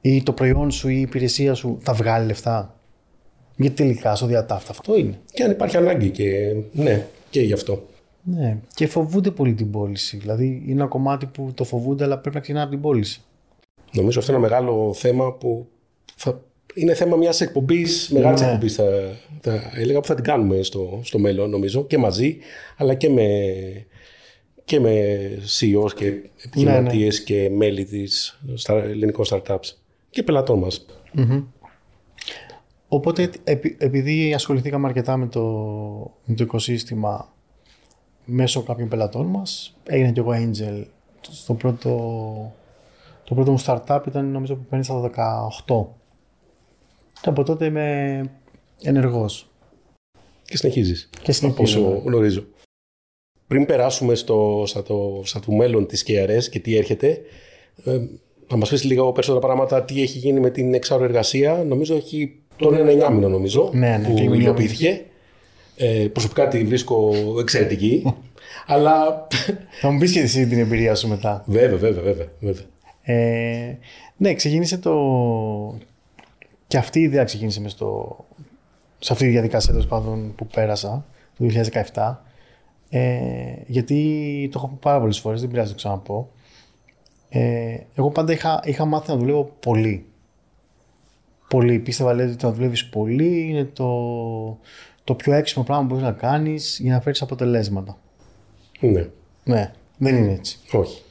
ή 0.00 0.22
το 0.22 0.32
προϊόν 0.32 0.70
σου 0.70 0.88
ή 0.88 0.94
η 0.96 1.00
υπηρεσία 1.00 1.54
σου 1.54 1.78
θα 1.82 1.92
βγάλει 1.92 2.26
λεφτά; 2.26 2.74
Γιατί 3.56 3.74
τελικά 3.74 4.14
στο 4.14 4.26
διά 4.26 4.43
ταύτα 4.43 4.70
αυτό 4.70 4.96
είναι. 4.98 5.18
Και 5.32 5.42
αν 5.42 5.50
υπάρχει 5.50 5.76
ανάγκη 5.76 6.10
και 6.10 6.54
ναι, 6.72 7.06
και 7.30 7.40
γι' 7.40 7.52
αυτό. 7.52 7.86
Ναι, 8.22 8.58
και 8.74 8.86
φοβούνται 8.86 9.30
πολύ 9.30 9.54
την 9.54 9.70
πώληση. 9.70 10.16
Δηλαδή 10.16 10.62
είναι 10.64 10.72
ένα 10.80 10.86
κομμάτι 10.86 11.26
που 11.26 11.50
το 11.54 11.64
φοβούνται, 11.64 12.04
αλλά 12.04 12.18
πρέπει 12.18 12.34
να 12.34 12.40
ξεκινάει 12.40 12.64
από 12.64 12.72
την 12.72 12.82
πώληση. 12.82 13.20
Νομίζω 13.92 14.18
αυτό 14.18 14.32
είναι 14.32 14.40
ένα 14.46 14.50
μεγάλο 14.50 14.92
θέμα 14.94 15.32
που 15.32 15.66
θα, 16.16 16.40
είναι 16.74 16.94
θέμα 16.94 17.16
μιας 17.16 17.40
εκπομπής, 17.40 18.08
μεγάλης 18.12 18.40
Ναι. 18.40 18.46
εκπομπής, 18.46 18.74
θα, 18.74 18.84
θα 19.40 19.72
έλεγα, 19.74 20.00
που 20.00 20.06
θα 20.06 20.14
την 20.14 20.24
κάνουμε 20.24 20.62
στο, 20.62 21.00
στο 21.02 21.18
μέλλον, 21.18 21.50
νομίζω, 21.50 21.84
και 21.84 21.98
μαζί, 21.98 22.36
αλλά 22.76 22.94
και 22.94 23.08
με, 23.08 23.26
και 24.64 24.80
με 24.80 25.18
CEOs 25.60 25.92
και 25.94 26.12
επιχειρηματίες 26.44 27.22
και 27.22 27.50
μέλη 27.50 27.84
της 27.84 28.40
στα 28.54 28.74
ελληνικών 28.74 29.24
startups 29.28 29.72
και 30.10 30.22
πελατών 30.22 30.58
μας. 30.58 30.86
Οπότε, 32.88 33.30
επει- 33.44 33.82
επειδή 33.82 34.34
ασχοληθήκαμε 34.34 34.86
αρκετά 34.86 35.16
με 35.16 35.26
το, 35.26 35.42
με 36.24 36.34
το 36.34 36.44
οικοσύστημα 36.44 37.32
μέσω 38.24 38.62
κάποιων 38.62 38.88
πελατών 38.88 39.26
μας, 39.26 39.76
έγινα 39.86 40.10
και 40.10 40.20
εγώ 40.20 40.30
angel. 40.32 40.84
Στο 41.20 41.54
πρώτο, 41.54 41.90
το 43.24 43.34
πρώτο 43.34 43.50
μου 43.50 43.60
startup 43.64 44.00
ήταν 44.06 44.30
νομίζω 44.30 44.54
που 44.54 44.64
παίρνει 44.64 44.84
στα 44.84 45.10
18. 45.66 45.86
Και 47.20 47.28
από 47.28 47.42
τότε 47.42 47.64
είμαι 47.64 48.20
ενεργός. 48.82 49.50
Και 50.44 50.56
συνεχίζεις. 50.56 51.10
Και 51.22 51.32
από 51.42 51.62
όσο 51.62 51.72
συνεχίζω. 51.78 52.02
γνωρίζω. 52.04 52.44
Πριν 53.46 53.66
περάσουμε 53.66 54.14
στο, 54.14 54.62
στα, 54.66 54.82
το, 54.82 55.20
στα 55.24 55.40
του 55.40 55.52
μέλλον 55.52 55.86
της 55.86 56.04
KRS 56.08 56.44
και 56.50 56.58
τι 56.58 56.76
έρχεται, 56.76 57.20
ε, 57.84 57.98
να 58.48 58.56
μας 58.56 58.68
πεις 58.68 58.84
λίγο 58.84 59.12
περισσότερα 59.12 59.46
πράγματα, 59.46 59.84
τι 59.84 60.02
έχει 60.02 60.18
γίνει 60.18 60.40
με 60.40 60.50
την 60.50 60.74
εξάωρη 60.74 61.04
εργασία. 61.04 61.64
Νομίζω 61.64 61.94
έχει 61.94 62.42
τον 62.58 62.74
ένα 62.74 62.90
εννιάμινο 62.90 63.28
νομίζω 63.28 63.70
Ναι, 63.72 63.96
ναι, 63.96 64.08
που 64.08 64.14
κλείνει 64.14 64.36
υλοποιήθηκε. 64.36 65.02
Ε, 65.76 66.06
προσωπικά 66.12 66.48
τη 66.48 66.64
βρίσκω 66.64 67.12
εξαιρετική. 67.40 68.14
αλλά 68.66 69.26
Θα 69.80 69.90
μου 69.90 69.98
πεις 69.98 70.12
και 70.12 70.20
εσύ 70.20 70.46
την 70.46 70.58
εμπειρία 70.58 70.94
σου 70.94 71.08
μετά. 71.08 71.44
βέβαια, 71.46 71.76
βέβαια, 71.76 72.02
βέβαια. 72.02 72.26
βέβαια. 72.40 72.64
Ε, 73.02 73.78
ναι, 74.16 74.34
ξεκίνησε 74.34 74.78
το. 74.78 74.94
Και 76.66 76.76
αυτή 76.78 76.98
η 76.98 77.02
ιδέα 77.02 77.24
ξεκίνησε 77.24 77.60
μες 77.60 77.72
στο... 77.72 78.16
σε 78.98 79.12
αυτή 79.12 79.24
τη 79.24 79.30
διαδικασία 79.30 79.70
τέλος 79.70 79.86
πάντων 79.86 80.34
που 80.34 80.46
πέρασα 80.46 81.04
το 81.38 81.46
2017. 81.94 82.16
Ε, 82.90 83.00
γιατί 83.66 84.48
το 84.52 84.58
έχω 84.58 84.68
πει 84.68 84.76
πάρα 84.80 85.00
πολλές 85.00 85.18
φορές, 85.18 85.40
δεν 85.40 85.50
πειράζει 85.50 85.68
να 85.68 85.74
το 85.74 85.80
ξαναπώ. 85.82 86.30
Ε, 87.28 87.76
εγώ 87.94 88.10
πάντα 88.10 88.32
είχα, 88.32 88.60
είχα 88.64 88.84
μάθει 88.84 89.10
να 89.10 89.16
δουλεύω 89.16 89.50
πολύ. 89.60 90.04
Πολύ. 91.48 91.78
Πίστευα 91.78 92.14
λέει, 92.14 92.26
ότι 92.26 92.44
να 92.44 92.52
δουλεύεις 92.52 92.86
πολύ 92.88 93.48
είναι 93.48 93.64
το, 93.64 94.58
το 95.04 95.14
πιο 95.14 95.32
έξυπνο 95.32 95.62
πράγμα 95.62 95.82
που 95.82 95.88
μπορείς 95.88 96.04
να 96.04 96.12
κάνεις 96.12 96.78
για 96.82 96.92
να 96.92 97.00
φέρεις 97.00 97.22
αποτελέσματα. 97.22 97.98
Ναι, 98.80 99.08
Ναι, 99.44 99.72
δεν 99.98 100.16
είναι 100.16 100.32
έτσι. 100.32 100.58
όχι. 100.72 101.02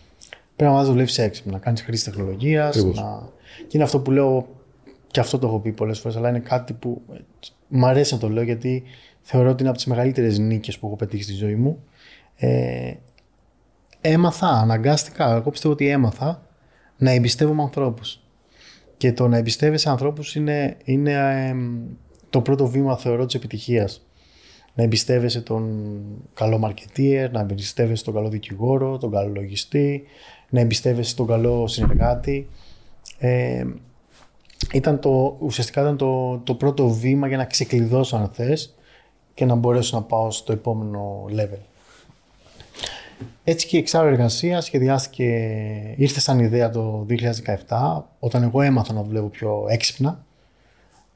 Πρέπει 0.56 0.74
να 0.74 0.84
δουλεύεις 0.84 1.18
έξυπνα, 1.18 1.52
να 1.52 1.60
κάνεις 1.60 1.82
χρήση 1.82 2.04
τεχνολογίας. 2.04 2.68
Ακριβώς. 2.78 2.96
Να... 2.98 3.30
Και 3.58 3.72
είναι 3.72 3.84
αυτό 3.84 4.00
που 4.00 4.12
λέω, 4.12 4.48
και 5.08 5.20
αυτό 5.20 5.40
το 5.40 5.48
έχω 5.48 5.60
πει 5.60 5.72
πολλές 5.72 6.00
φορές, 6.00 6.18
αλλά 6.18 6.30
είναι 6.30 6.40
κάτι 6.40 6.74
που 6.74 7.02
ε, 7.14 7.18
μ' 7.68 7.86
αρέσει 7.86 8.14
να 8.14 8.20
το 8.20 8.30
λέω 8.30 8.44
γιατί 8.44 8.84
θεωρώ 9.22 9.50
ότι 9.50 9.60
είναι 9.60 9.70
από 9.70 9.78
τις 9.78 9.88
μεγαλύτερες 9.88 10.38
νίκες 10.38 10.78
που 10.78 10.88
έχω 10.88 10.96
πετύχει 10.96 11.24
στη 11.24 11.34
ζωή 11.34 11.56
μου. 11.56 11.84
Ε, 12.36 12.94
έμαθα, 14.02 14.48
αναγκάστηκα, 14.48 15.36
εγώ 15.36 15.50
πιστεύω 15.52 15.74
ότι 15.74 15.88
έμαθα 15.88 16.42
να 16.98 17.12
εμπιστεύομαι 17.12 17.62
ανθρώπους. 17.62 18.22
Και 18.98 19.14
το 19.14 19.28
να 19.28 19.38
εμπιστεύεσαι 19.38 19.90
ανθρώπους 19.90 20.36
είναι, 20.36 20.78
είναι 20.84 21.12
ε, 21.12 21.56
το 22.30 22.42
πρώτο 22.42 22.68
βήμα, 22.68 22.98
θεωρώ, 22.98 23.26
της 23.26 23.36
επιτυχίας. 23.36 24.08
Να 24.74 24.84
εμπιστεύεσαι 24.84 25.42
τον 25.42 25.94
καλό 26.34 26.58
μαρκετίερ, 26.58 27.32
να 27.32 27.40
εμπιστεύεσαι 27.40 28.04
τον 28.04 28.14
καλό 28.14 28.30
δικηγόρο, 28.30 28.98
τον 28.98 29.12
καλό 29.12 29.32
λογιστή, 29.34 30.04
να 30.50 30.60
εμπιστεύεσαι 30.60 31.16
τον 31.16 31.28
καλό 31.28 31.68
συνεργάτη. 31.68 32.48
Ε, 33.18 33.66
ήταν 34.74 35.00
το, 35.00 35.38
ουσιαστικά 35.40 35.82
ήταν 35.82 35.98
το, 35.98 36.38
το 36.38 36.56
πρώτο 36.56 36.90
βήμα 36.90 37.28
για 37.28 37.38
να 37.38 37.46
ξεκλειδώσω 37.46 38.16
αν 38.16 38.30
θες 38.34 38.76
και 39.34 39.46
να 39.46 39.56
μπορέσω 39.56 39.98
να 39.98 40.04
πάω 40.04 40.32
στο 40.32 40.52
επόμενο 40.52 41.26
level. 41.30 41.60
Έτσι 43.44 43.68
και 43.68 43.76
η 43.76 43.80
εξάρου 43.80 44.08
εργασία 44.08 44.62
σχεδιάστηκε, 44.62 45.24
ήρθε 45.98 46.20
σαν 46.20 46.40
ιδέα 46.40 46.70
το 46.70 47.06
2017, 47.68 48.02
όταν 48.20 48.44
εγώ 48.44 48.62
έμαθα 48.62 48.94
να 48.94 49.04
δουλεύω 49.04 49.28
πιο 49.28 49.66
έξυπνα 49.70 50.26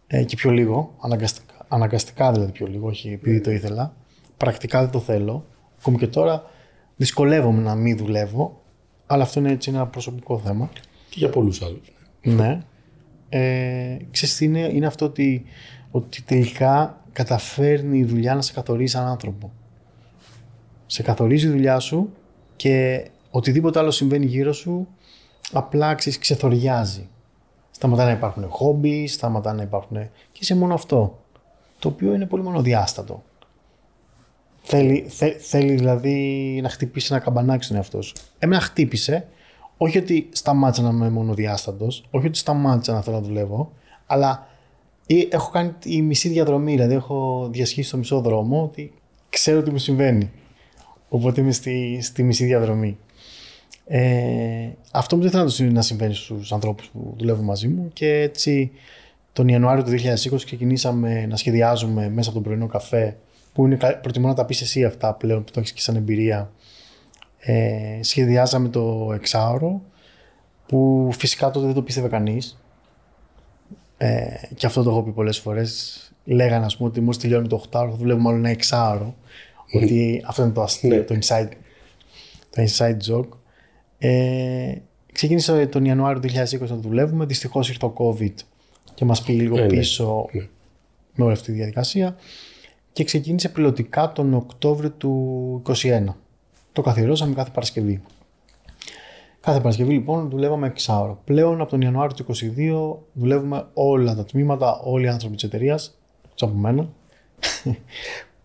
ε, 0.08 0.24
και 0.24 0.36
πιο 0.36 0.52
λίγο, 0.52 0.96
αναγκαστικά, 1.02 1.54
αναγκαστικά 1.68 2.32
δηλαδή 2.32 2.52
πιο 2.52 2.68
λίγο, 2.68 2.88
όχι 2.88 3.12
επειδή 3.12 3.42
το 3.42 3.52
ήθελα. 3.52 3.94
Πρακτικά 4.38 4.82
δεν 4.82 4.90
το 4.90 5.00
θέλω. 5.00 5.46
Ακόμη 5.80 5.98
και 5.98 6.08
τώρα 6.08 6.44
δυσκολεύομαι 6.96 7.62
να 7.62 7.76
μην 7.76 7.98
δουλεύω, 7.98 8.62
αλλά 9.06 9.24
αυτό 9.24 9.40
είναι 9.40 9.52
έτσι 9.52 9.70
ένα 9.70 9.88
προσωπικό 9.88 10.40
θέμα. 10.40 10.70
Και 11.10 11.16
για 11.20 11.30
πολλούς 11.30 11.62
άλλους. 11.62 11.92
Ναι. 12.22 12.60
Ε, 13.30 13.98
ξέρεις 14.12 14.36
τι 14.36 14.46
είναι, 14.46 14.60
είναι 14.60 14.86
αυτό 14.86 15.06
ότι, 15.06 15.44
ότι 15.92 16.22
τελικά 16.22 17.02
καταφέρνει 17.12 17.98
η 17.98 18.06
δουλειά 18.06 18.36
να 18.36 18.42
σε 18.42 18.54
καθορίσει 18.54 18.94
σαν 18.96 19.08
άνθρωπο. 19.08 19.52
Σε 20.93 21.01
καθορίζει 21.04 21.47
η 21.47 21.49
δουλειά 21.49 21.80
σου 21.80 22.10
και 22.56 23.06
οτιδήποτε 23.32 23.80
άλλο 23.80 23.91
συμβαίνει 23.91 24.25
γύρω 24.25 24.54
σου 24.54 24.88
απλά 25.51 25.95
ξέρεις, 25.95 26.19
ξεθοριάζει. 26.19 27.08
Σταματά 27.71 28.06
να 28.06 28.12
υπάρχουν 28.12 28.45
χόμπι, 28.49 29.08
σταματά 29.08 29.54
να 29.54 29.63
υπάρχουν 29.63 29.97
και 30.32 30.39
είσαι 30.39 30.56
μόνο 30.56 30.73
αυτό. 30.73 31.19
Το 31.80 31.88
οποίο 31.88 32.13
είναι 32.13 32.25
πολύ 32.25 32.43
μονοδιάστατο. 32.43 33.23
Θέλει, 34.63 35.06
θε- 35.10 35.39
θέλει 35.41 35.73
δηλαδή 35.75 36.60
να 36.63 36.69
χτυπήσει 36.69 37.08
ένα 37.13 37.21
καμπανάκι 37.23 37.63
στον 37.63 37.75
εαυτό 37.75 38.01
σου. 38.01 38.13
Εμένα 38.39 38.62
χτύπησε, 38.62 39.27
όχι 39.77 39.97
ότι 39.97 40.30
σταμάτησα 40.32 40.82
να 40.82 40.89
είμαι 40.89 41.10
μονοδιάστατος, 41.10 42.06
όχι 42.12 42.27
ότι 42.27 42.38
σταμάτησα 42.38 42.93
να 42.93 43.01
θέλω 43.01 43.15
να 43.15 43.21
δουλεύω, 43.21 43.71
αλλά 44.06 44.47
ή- 45.08 45.27
έχω 45.32 45.49
κάνει 45.51 45.71
τη 45.80 46.01
μισή 46.01 46.30
διαδρομή, 46.30 46.71
δηλαδή 46.71 46.93
έχω 46.93 47.47
διασχίσει 47.51 47.91
το 47.91 47.97
μισό 47.97 48.19
δρόμο, 48.21 48.63
ότι 48.63 48.93
ξέρω 49.30 49.62
τι 49.63 49.71
μου 49.71 49.77
συμβαίνει. 49.77 50.32
Οπότε 51.13 51.41
είμαι 51.41 51.52
στη, 51.52 52.00
στη 52.02 52.24
μισή 52.24 52.45
διαδρομή. 52.45 52.97
Ε, 53.86 54.69
αυτό 54.91 55.15
μου 55.15 55.21
δεν 55.21 55.32
θέλω 55.32 55.43
να 55.43 55.50
το 55.50 55.56
συ- 55.56 55.71
να 55.71 55.82
συμβαίνει 55.82 56.13
στους 56.13 56.52
ανθρώπους 56.54 56.88
που 56.89 57.13
δουλεύουν 57.17 57.45
μαζί 57.45 57.67
μου 57.67 57.89
και 57.93 58.13
έτσι 58.13 58.71
τον 59.34 59.47
Ιανουάριο 59.47 59.84
του 59.84 59.89
2020 59.89 60.36
ξεκινήσαμε 60.45 61.26
να 61.26 61.36
σχεδιάζουμε 61.36 62.10
μέσα 62.10 62.30
από 62.30 62.38
τον 62.39 62.47
πρωινό 62.47 62.67
καφέ 62.67 63.17
που 63.54 63.65
είναι, 63.65 63.76
κα- 63.76 63.97
προτιμώ 63.97 64.28
να 64.28 64.34
τα 64.34 64.45
πεις 64.45 64.62
εσύ 64.62 64.84
αυτά 64.86 65.13
πλέον 65.13 65.43
που 65.43 65.52
το 65.52 65.60
έχεις 65.60 65.71
και 65.71 65.82
σαν 65.82 65.95
εμπειρία. 65.95 66.52
Ε, 67.39 68.00
σχεδιάζαμε 68.02 68.69
το 68.69 69.12
εξάωρο 69.13 69.82
που 70.67 71.10
φυσικά 71.17 71.52
τότε 71.52 71.65
δεν 71.65 71.76
το 71.76 71.82
πίστευε 71.82 72.08
κανείς. 72.08 72.62
Ε, 73.97 74.26
και 74.56 74.65
αυτό 74.65 74.84
το 74.84 74.89
έχω 74.89 75.04
πει 75.04 75.12
πολλές 75.12 75.38
φορές. 75.39 75.97
Λέγανε 76.26 76.65
ας 76.65 76.78
πούμε 76.78 76.89
ότι 76.89 77.02
μόλις 77.02 77.17
τελειώνει 77.17 77.47
το 77.47 77.56
8 77.56 77.67
θα 77.71 77.88
δουλεύουμε 77.88 78.30
άλλο 78.30 78.38
ένα 78.38 78.50
εξάωρο 78.50 79.15
ότι 79.74 80.24
αυτό 80.26 80.44
είναι 80.44 80.52
το 80.52 80.62
αστείο, 80.62 80.90
Ναι. 80.96 81.02
το 81.02 81.18
inside, 81.22 81.50
το 82.50 82.64
inside 82.68 82.98
joke 83.12 83.38
ε, 83.98 84.76
Ξεκίνησε 85.14 85.66
τον 85.66 85.86
Ιανουάριο 85.86 86.22
του 86.22 86.28
2020 86.28 86.68
να 86.68 86.76
δουλεύουμε. 86.76 87.26
Δυστυχώς 87.26 87.70
ήρθε 87.70 87.86
ο 87.86 87.94
COVID 87.98 88.34
και 88.94 89.06
μας 89.06 89.22
πήγε 89.24 89.42
λίγο 89.42 89.56
Ναι, 89.56 89.62
ναι. 89.62 89.68
πίσω 89.68 90.26
Ναι. 90.32 90.48
με 91.16 91.24
όλη 91.24 91.34
αυτή 91.34 91.46
τη 91.46 91.52
διαδικασία. 91.52 92.16
Και 92.92 93.04
ξεκίνησε 93.04 93.50
πιλωτικά 93.50 94.12
τον 94.12 94.34
Οκτώβριο 94.34 94.92
του 94.92 95.62
2021. 95.66 96.16
Το 96.72 96.82
καθιερώσαμε 96.82 97.34
κάθε 97.34 97.50
Παρασκευή. 97.54 98.02
Κάθε 99.40 99.60
Παρασκευή 99.60 99.94
λοιπόν 99.94 100.30
δουλεύαμε 100.30 100.68
εξάωρο. 100.68 101.22
Πλέον 101.26 101.62
από 101.62 101.70
τον 101.70 101.82
Ιανουάριο 101.82 102.16
του 102.16 102.26
2022 102.26 102.98
δουλεύουμε 103.14 103.68
όλα 103.74 104.16
τα 104.16 104.26
τμήματα, 104.26 104.80
όλοι 104.84 105.06
οι 105.06 105.10
άνθρωποι 105.10 105.36
της 105.36 105.44
εταιρείας, 105.44 105.98
εκτό 106.30 106.46
από 106.46 106.56
μένα. 106.56 106.90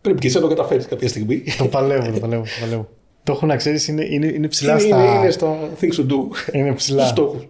Πρέπει 0.06 0.20
και 0.20 0.26
εσύ 0.26 0.36
να 0.36 0.42
το 0.42 0.48
καταφέρεις 0.48 0.86
κάποια 0.86 1.08
στιγμή. 1.08 1.42
το 1.58 1.66
παλεύω, 1.66 2.12
το 2.12 2.18
παλεύω, 2.18 2.42
το 2.42 2.48
παλεύω. 2.60 2.88
Το 3.22 3.32
έχω 3.32 3.46
να 3.46 3.56
ξέρεις, 3.56 3.88
είναι, 3.88 4.04
είναι, 4.04 4.26
είναι 4.26 4.48
ψηλά 4.48 4.72
είναι, 4.72 4.80
στα. 4.80 5.04
είναι, 5.04 5.18
είναι 5.18 5.30
στα 5.30 5.56
things 5.80 5.94
to 5.94 6.06
do. 6.06 6.52
είναι 6.52 6.72
ψηλά. 6.72 6.98
Στους 6.98 7.10
στόχους. 7.10 7.48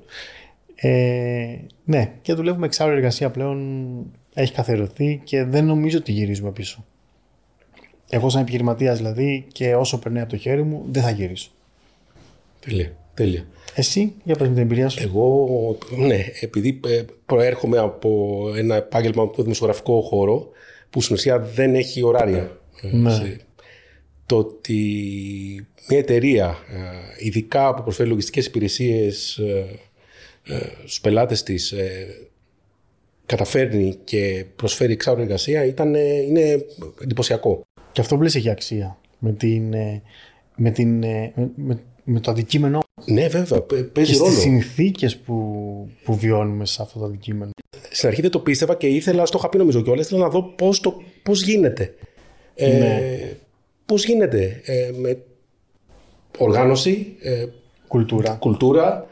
Ε, 0.75 1.57
ναι, 1.85 2.13
και 2.23 2.35
δουλεύουμε 2.35 2.67
εξάωρη 2.67 2.95
εργασία 2.95 3.31
πλέον. 3.31 3.87
Έχει 4.35 4.53
καθιερωθεί 4.53 5.21
και 5.25 5.45
δεν 5.45 5.65
νομίζω 5.65 5.99
ότι 5.99 6.13
γυρίζουμε 6.13 6.51
πίσω. 6.51 6.85
Εγώ, 8.09 8.29
σαν 8.29 8.41
επιχειρηματίας 8.41 8.97
δηλαδή, 8.97 9.47
και 9.53 9.75
όσο 9.75 9.99
περνάει 9.99 10.23
από 10.23 10.31
το 10.31 10.37
χέρι 10.37 10.63
μου, 10.63 10.85
δεν 10.91 11.03
θα 11.03 11.11
γυρίσω. 11.11 11.51
Τέλεια. 12.61 12.93
Τέλεια. 13.15 13.47
Εσύ, 13.75 14.13
για 14.25 14.37
πες 14.37 14.49
με 14.49 14.55
την 14.55 14.63
εμπειρία 14.63 14.89
σου. 14.89 15.03
Εγώ, 15.03 15.49
ναι, 15.97 16.25
επειδή 16.41 16.81
ε, 16.87 17.03
προέρχομαι 17.27 17.79
από 17.79 18.41
ένα 18.57 18.77
επάγγελμα 18.77 19.23
από 19.23 19.37
το 19.37 19.43
δημοσιογραφικό 19.43 20.01
χώρο 20.01 20.51
που 20.91 21.01
στην 21.01 21.15
ουσία 21.15 21.39
δεν 21.41 21.75
έχει 21.75 22.03
ωράρια. 22.03 22.61
Ε, 22.83 22.89
Ναι. 22.97 23.11
σε- 23.11 23.41
Το 24.27 24.37
ότι 24.37 24.81
μια 25.89 25.99
εταιρεία, 25.99 26.47
ε, 26.69 27.27
ειδικά 27.27 27.75
που 27.75 27.83
προσφέρει 27.83 28.09
λογιστικές 28.09 28.47
υπηρεσίες 28.47 29.37
ε, 29.37 29.67
ε, 30.47 30.59
στους 30.81 31.01
πελάτες 31.01 31.43
της, 31.43 31.73
ε, 31.73 32.07
καταφέρνει 33.27 33.97
και 34.05 34.45
προσφέρει 34.57 34.93
εξάρου 34.93 35.21
εργασία 35.21 35.65
ήταν, 35.65 35.95
ε, 35.95 36.15
είναι 36.21 36.65
εντυπωσιακό. 37.03 37.63
Και 37.93 38.01
αυτό 38.01 38.17
που 38.17 38.23
λες 38.23 38.35
έχει 38.35 38.51
αξία. 38.51 38.99
Με, 39.19 39.33
την, 39.33 39.73
ε, 39.75 40.03
με, 40.57 40.71
την, 40.71 41.03
ε, 41.03 41.33
με, 41.37 41.51
με- 41.55 41.83
με 42.05 42.21
το 42.21 42.31
αντικείμενο 42.31 42.81
Ναι, 43.05 43.29
βέβαια, 43.29 43.61
παι- 43.63 43.79
και 43.79 43.85
παίζει 43.85 44.13
στις 44.15 44.27
ρόλο. 44.27 44.39
συνθήκες 44.41 45.17
που, 45.17 45.35
που 46.05 46.15
βιώνουμε 46.17 46.67
σε 46.67 46.83
αυτό 46.83 46.99
το 46.99 47.05
αντικείμενο. 47.05 47.51
Στην 47.91 48.09
αρχή 48.09 48.21
δεν 48.21 48.31
το 48.31 48.39
πίστευα 48.41 48.75
και 48.75 48.87
ήθελα, 48.87 49.27
στο 49.27 49.39
είχα 49.39 49.49
πει 49.49 49.59
νομίζω 49.59 49.83
κιόλας, 49.83 50.07
ήθελα 50.07 50.21
να 50.21 50.29
δω 50.29 50.43
πώς, 50.43 50.81
το, 50.81 51.03
πώς 51.23 51.43
γίνεται. 51.43 51.95
Ε, 52.55 52.79
Ναι. 52.79 53.21
Πώς 53.87 54.05
γίνεται 54.05 54.61
ε, 54.65 54.91
με 54.99 55.19
οργάνωση, 56.39 57.15
ε, 57.21 57.47
Κουλτούρα. 57.89 58.31
κουλτούρα, 58.35 59.07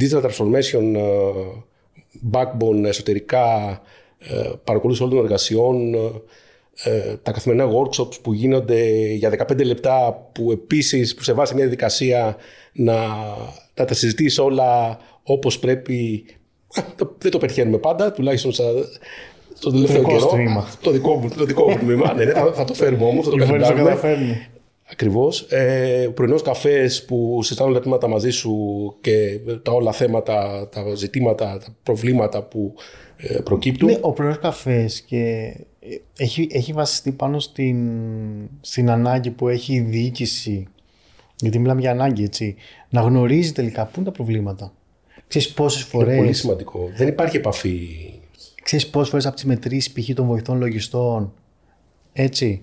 digital 0.00 0.22
transformation, 0.22 0.94
ε, 0.94 1.32
backbone 2.32 2.84
εσωτερικά, 2.84 3.80
ε, 4.18 4.50
παρακολούθηση 4.64 5.04
όλων 5.04 5.16
των 5.16 5.24
εργασιών, 5.24 5.94
ε, 5.94 5.98
τα 7.22 7.32
καθημερινά 7.32 7.70
workshops 7.74 8.20
που 8.22 8.32
γίνονται 8.32 8.88
για 9.12 9.30
15 9.48 9.64
λεπτά 9.64 10.28
που 10.32 10.52
επίσης 10.52 11.14
που 11.14 11.22
σε 11.22 11.32
βάζει 11.32 11.54
μια 11.54 11.62
διαδικασία 11.62 12.36
να, 12.72 12.94
να 13.74 13.84
τα 13.84 13.94
συζητήσει 13.94 14.40
όλα 14.40 14.98
όπως 15.22 15.58
πρέπει. 15.58 16.24
Α, 16.74 16.82
το- 16.96 17.14
Δεν 17.18 17.30
το 17.30 17.38
πετυχαίνουμε 17.38 17.78
πάντα, 17.78 18.12
τουλάχιστον 18.12 18.52
στα, 18.52 18.64
στο 19.54 19.70
τελευταίο 19.70 19.98
δικό 19.98 20.10
σου 20.10 20.16
καιρό. 20.26 20.30
τμήμα. 20.30 20.68
Το 20.80 20.90
δικό 20.90 21.14
μου, 21.14 21.28
το 21.36 21.44
δικό 21.44 21.70
μου 21.70 21.76
τμήμα. 21.78 22.14
ναι, 22.14 22.24
ναι, 22.24 22.32
θα, 22.32 22.52
θα 22.54 22.64
το 22.64 22.74
φέρουμε 22.74 23.04
όμως, 23.04 23.24
θα 23.24 23.30
το 23.30 23.36
Λοιπόν, 23.36 23.52
το 23.52 23.58
καταφέρουμε. 23.58 23.88
καταφέρνει. 23.90 24.46
Ακριβώς. 24.90 25.40
Ε, 25.40 26.10
Πρωινός 26.14 26.42
καφές 26.42 27.04
που 27.04 27.38
συζητάνε 27.42 27.68
όλα 27.68 27.78
τα 27.78 27.84
τμήματα 27.84 28.08
μαζί 28.08 28.30
σου 28.30 28.52
και 29.00 29.38
τα 29.62 29.72
όλα 29.72 29.92
θέματα, 29.92 30.68
τα 30.72 30.94
ζητήματα, 30.94 31.58
τα 31.64 31.76
προβλήματα 31.82 32.42
που 32.42 32.74
ε, 33.16 33.38
προκύπτουν. 33.44 33.88
Ναι, 33.90 33.98
ο 34.00 34.12
πρωινός 34.12 34.38
καφές 34.38 35.00
και 35.00 35.18
ε, 35.18 35.54
έχει, 36.16 36.48
έχει 36.50 36.72
βασιστεί 36.72 37.12
πάνω 37.12 37.38
στην, 37.38 37.88
στην 38.60 38.90
ανάγκη 38.90 39.30
που 39.30 39.48
έχει 39.48 39.74
η 39.74 39.80
διοίκηση, 39.80 40.66
γιατί 41.40 41.58
μιλάμε 41.58 41.80
για 41.80 41.90
ανάγκη, 41.90 42.22
έτσι, 42.24 42.54
να 42.88 43.00
γνωρίζει 43.00 43.52
τελικά 43.52 43.84
πού 43.84 43.92
είναι 43.96 44.04
τα 44.04 44.12
προβλήματα. 44.12 44.72
Ξέρεις 45.28 45.52
πόσες 45.52 45.92
Είναι 45.92 46.04
πολύ 46.04 46.16
φορές, 46.16 46.38
σημαντικό. 46.38 46.90
Δεν 46.96 47.08
υπάρχει 47.08 47.36
επαφή. 47.36 47.78
ξέρεις 48.62 48.88
πόσες 48.88 49.08
φορές 49.08 49.26
από 49.26 49.34
τις 49.34 49.44
μετρήσεις 49.44 49.92
π.χ. 49.92 50.14
των 50.14 50.26
βοηθών 50.26 50.58
λογιστών, 50.58 51.32
έτσι, 52.12 52.62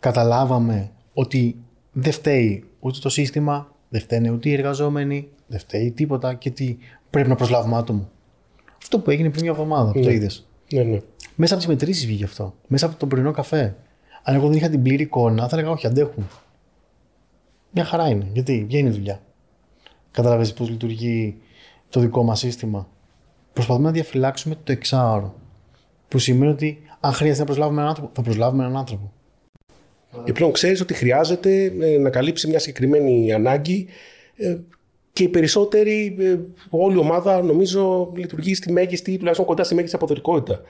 καταλάβαμε 0.00 0.90
ότι 1.14 1.56
δεν 1.92 2.12
φταίει 2.12 2.64
ούτε 2.80 2.98
το 2.98 3.08
σύστημα, 3.08 3.72
δεν 3.88 4.00
φταίνε 4.00 4.30
ούτε 4.30 4.48
οι 4.48 4.52
εργαζόμενοι, 4.52 5.28
δεν 5.46 5.58
φταίει 5.58 5.90
τίποτα 5.90 6.34
και 6.34 6.48
ότι 6.48 6.78
πρέπει 7.10 7.28
να 7.28 7.34
προσλάβουμε 7.34 7.76
άτομο. 7.76 8.08
Αυτό 8.78 8.98
που 8.98 9.10
έγινε 9.10 9.30
πριν 9.30 9.42
μια 9.42 9.50
εβδομάδα, 9.50 9.92
που 9.92 10.00
το 10.00 10.10
είδες. 10.10 10.46
Ναι, 10.72 10.82
ναι. 10.82 11.00
Μέσα 11.36 11.54
από 11.54 11.62
τις 11.62 11.72
μετρήσεις 11.72 12.06
βγήκε 12.06 12.24
αυτό. 12.24 12.54
Μέσα 12.66 12.86
από 12.86 12.96
τον 12.96 13.08
πρωινό 13.08 13.32
καφέ. 13.32 13.76
Αν 14.22 14.34
εγώ 14.34 14.48
δεν 14.48 14.56
είχα 14.56 14.68
την 14.68 14.82
πλήρη 14.82 15.02
εικόνα, 15.02 15.48
θα 15.48 15.56
έλεγα 15.56 15.70
όχι, 15.72 15.86
αντέχουν. 15.86 16.28
Μια 17.70 17.84
χαρά 17.84 18.08
είναι. 18.08 18.26
Γιατί 18.32 18.64
βγαίνει 18.68 18.88
η 18.88 18.92
δουλειά. 18.92 19.20
Καταλαβαίνεις 20.10 20.52
πώς 20.52 20.68
λειτουργεί 20.70 21.36
το 21.90 22.00
δικό 22.00 22.22
μας 22.22 22.38
σύστημα. 22.38 22.88
Προσπαθούμε 23.52 23.86
να 23.86 23.92
διαφυλάξουμε 23.92 24.56
το 24.64 24.72
εξάωρο. 24.72 25.34
Που 26.08 26.18
σημαίνει 26.18 26.52
ότι 26.52 26.82
αν 27.00 27.12
χρειάζεται 27.12 27.40
να 27.40 27.46
προσλάβουμε 27.46 27.76
έναν 27.76 27.88
άνθρωπο, 27.88 28.10
θα 28.14 28.22
προσλάβουμε 28.22 28.64
έναν 28.64 28.76
άνθρωπο. 28.76 29.12
Και 30.24 30.32
πλέον 30.32 30.52
ξέρεις 30.52 30.80
ότι 30.80 30.94
χρειάζεται 30.94 31.72
ε, 31.80 31.98
να 31.98 32.10
καλύψει 32.10 32.48
μια 32.48 32.58
συγκεκριμένη 32.58 33.32
ανάγκη 33.32 33.86
ε, 34.36 34.56
και 35.12 35.22
οι 35.22 35.28
περισσότεροι, 35.28 36.16
ε, 36.18 36.38
όλη 36.70 36.94
η 36.94 36.98
ομάδα 36.98 37.42
νομίζω 37.42 38.12
λειτουργεί 38.16 38.54
στη 38.54 38.72
μέγιστη, 38.72 39.16
τουλάχιστον 39.16 39.46
κοντά 39.46 39.64
στη 39.64 39.74
μέγιστη 39.74 39.96
αποδοτικότητα. 39.96 40.60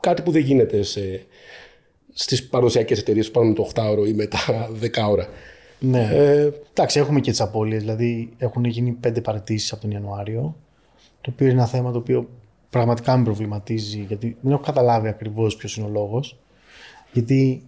Και 0.00 0.08
κάτι 0.08 0.22
που 0.22 0.30
δεν 0.30 0.42
γίνεται 0.42 0.82
σε, 0.82 1.26
στις 2.14 2.48
παραδοσιακές 2.48 2.98
εταιρείες 2.98 3.26
που 3.26 3.32
πάνε 3.32 3.48
με 3.48 3.54
το 3.54 3.70
8ωρο 3.74 4.06
ή 4.08 4.12
με 4.12 4.26
τα 4.26 4.38
10 4.82 5.10
ώρα. 5.10 5.28
Ναι. 5.80 6.08
Ε, 6.12 6.52
Εντάξει, 6.78 6.98
έχουμε 6.98 7.20
και 7.20 7.30
τις 7.30 7.40
απώλειες. 7.40 7.80
Δηλαδή, 7.80 8.30
έχουν 8.38 8.64
γίνει 8.64 8.90
πέντε 8.90 9.20
παραιτήσει 9.20 9.70
από 9.72 9.82
τον 9.82 9.90
Ιανουάριο. 9.90 10.56
Το 11.20 11.30
οποίο 11.32 11.46
είναι 11.46 11.54
ένα 11.54 11.66
θέμα 11.66 11.92
το 11.92 11.98
οποίο 11.98 12.28
πραγματικά 12.70 13.16
με 13.16 13.24
προβληματίζει, 13.24 14.04
γιατί 14.08 14.36
δεν 14.40 14.52
έχω 14.52 14.62
καταλάβει 14.62 15.08
ακριβώς 15.08 15.56
ποιος 15.56 15.76
είναι 15.76 15.86
ο 15.86 15.90
λόγος. 15.90 16.38
Γιατί 17.12 17.62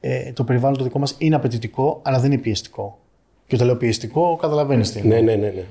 ε, 0.00 0.32
το 0.32 0.44
περιβάλλον 0.44 0.78
το 0.78 0.84
δικό 0.84 0.98
μας 0.98 1.14
είναι 1.18 1.34
απαιτητικό, 1.34 2.00
αλλά 2.04 2.20
δεν 2.20 2.32
είναι 2.32 2.40
πιεστικό. 2.40 2.98
Και 3.46 3.54
όταν 3.54 3.66
λέω 3.66 3.76
πιεστικό, 3.76 4.36
καταλαβαίνεις 4.40 4.92
τι 4.92 4.98
εννοώ. 4.98 5.20
ναι, 5.20 5.36
ναι, 5.36 5.36
ναι, 5.36 5.64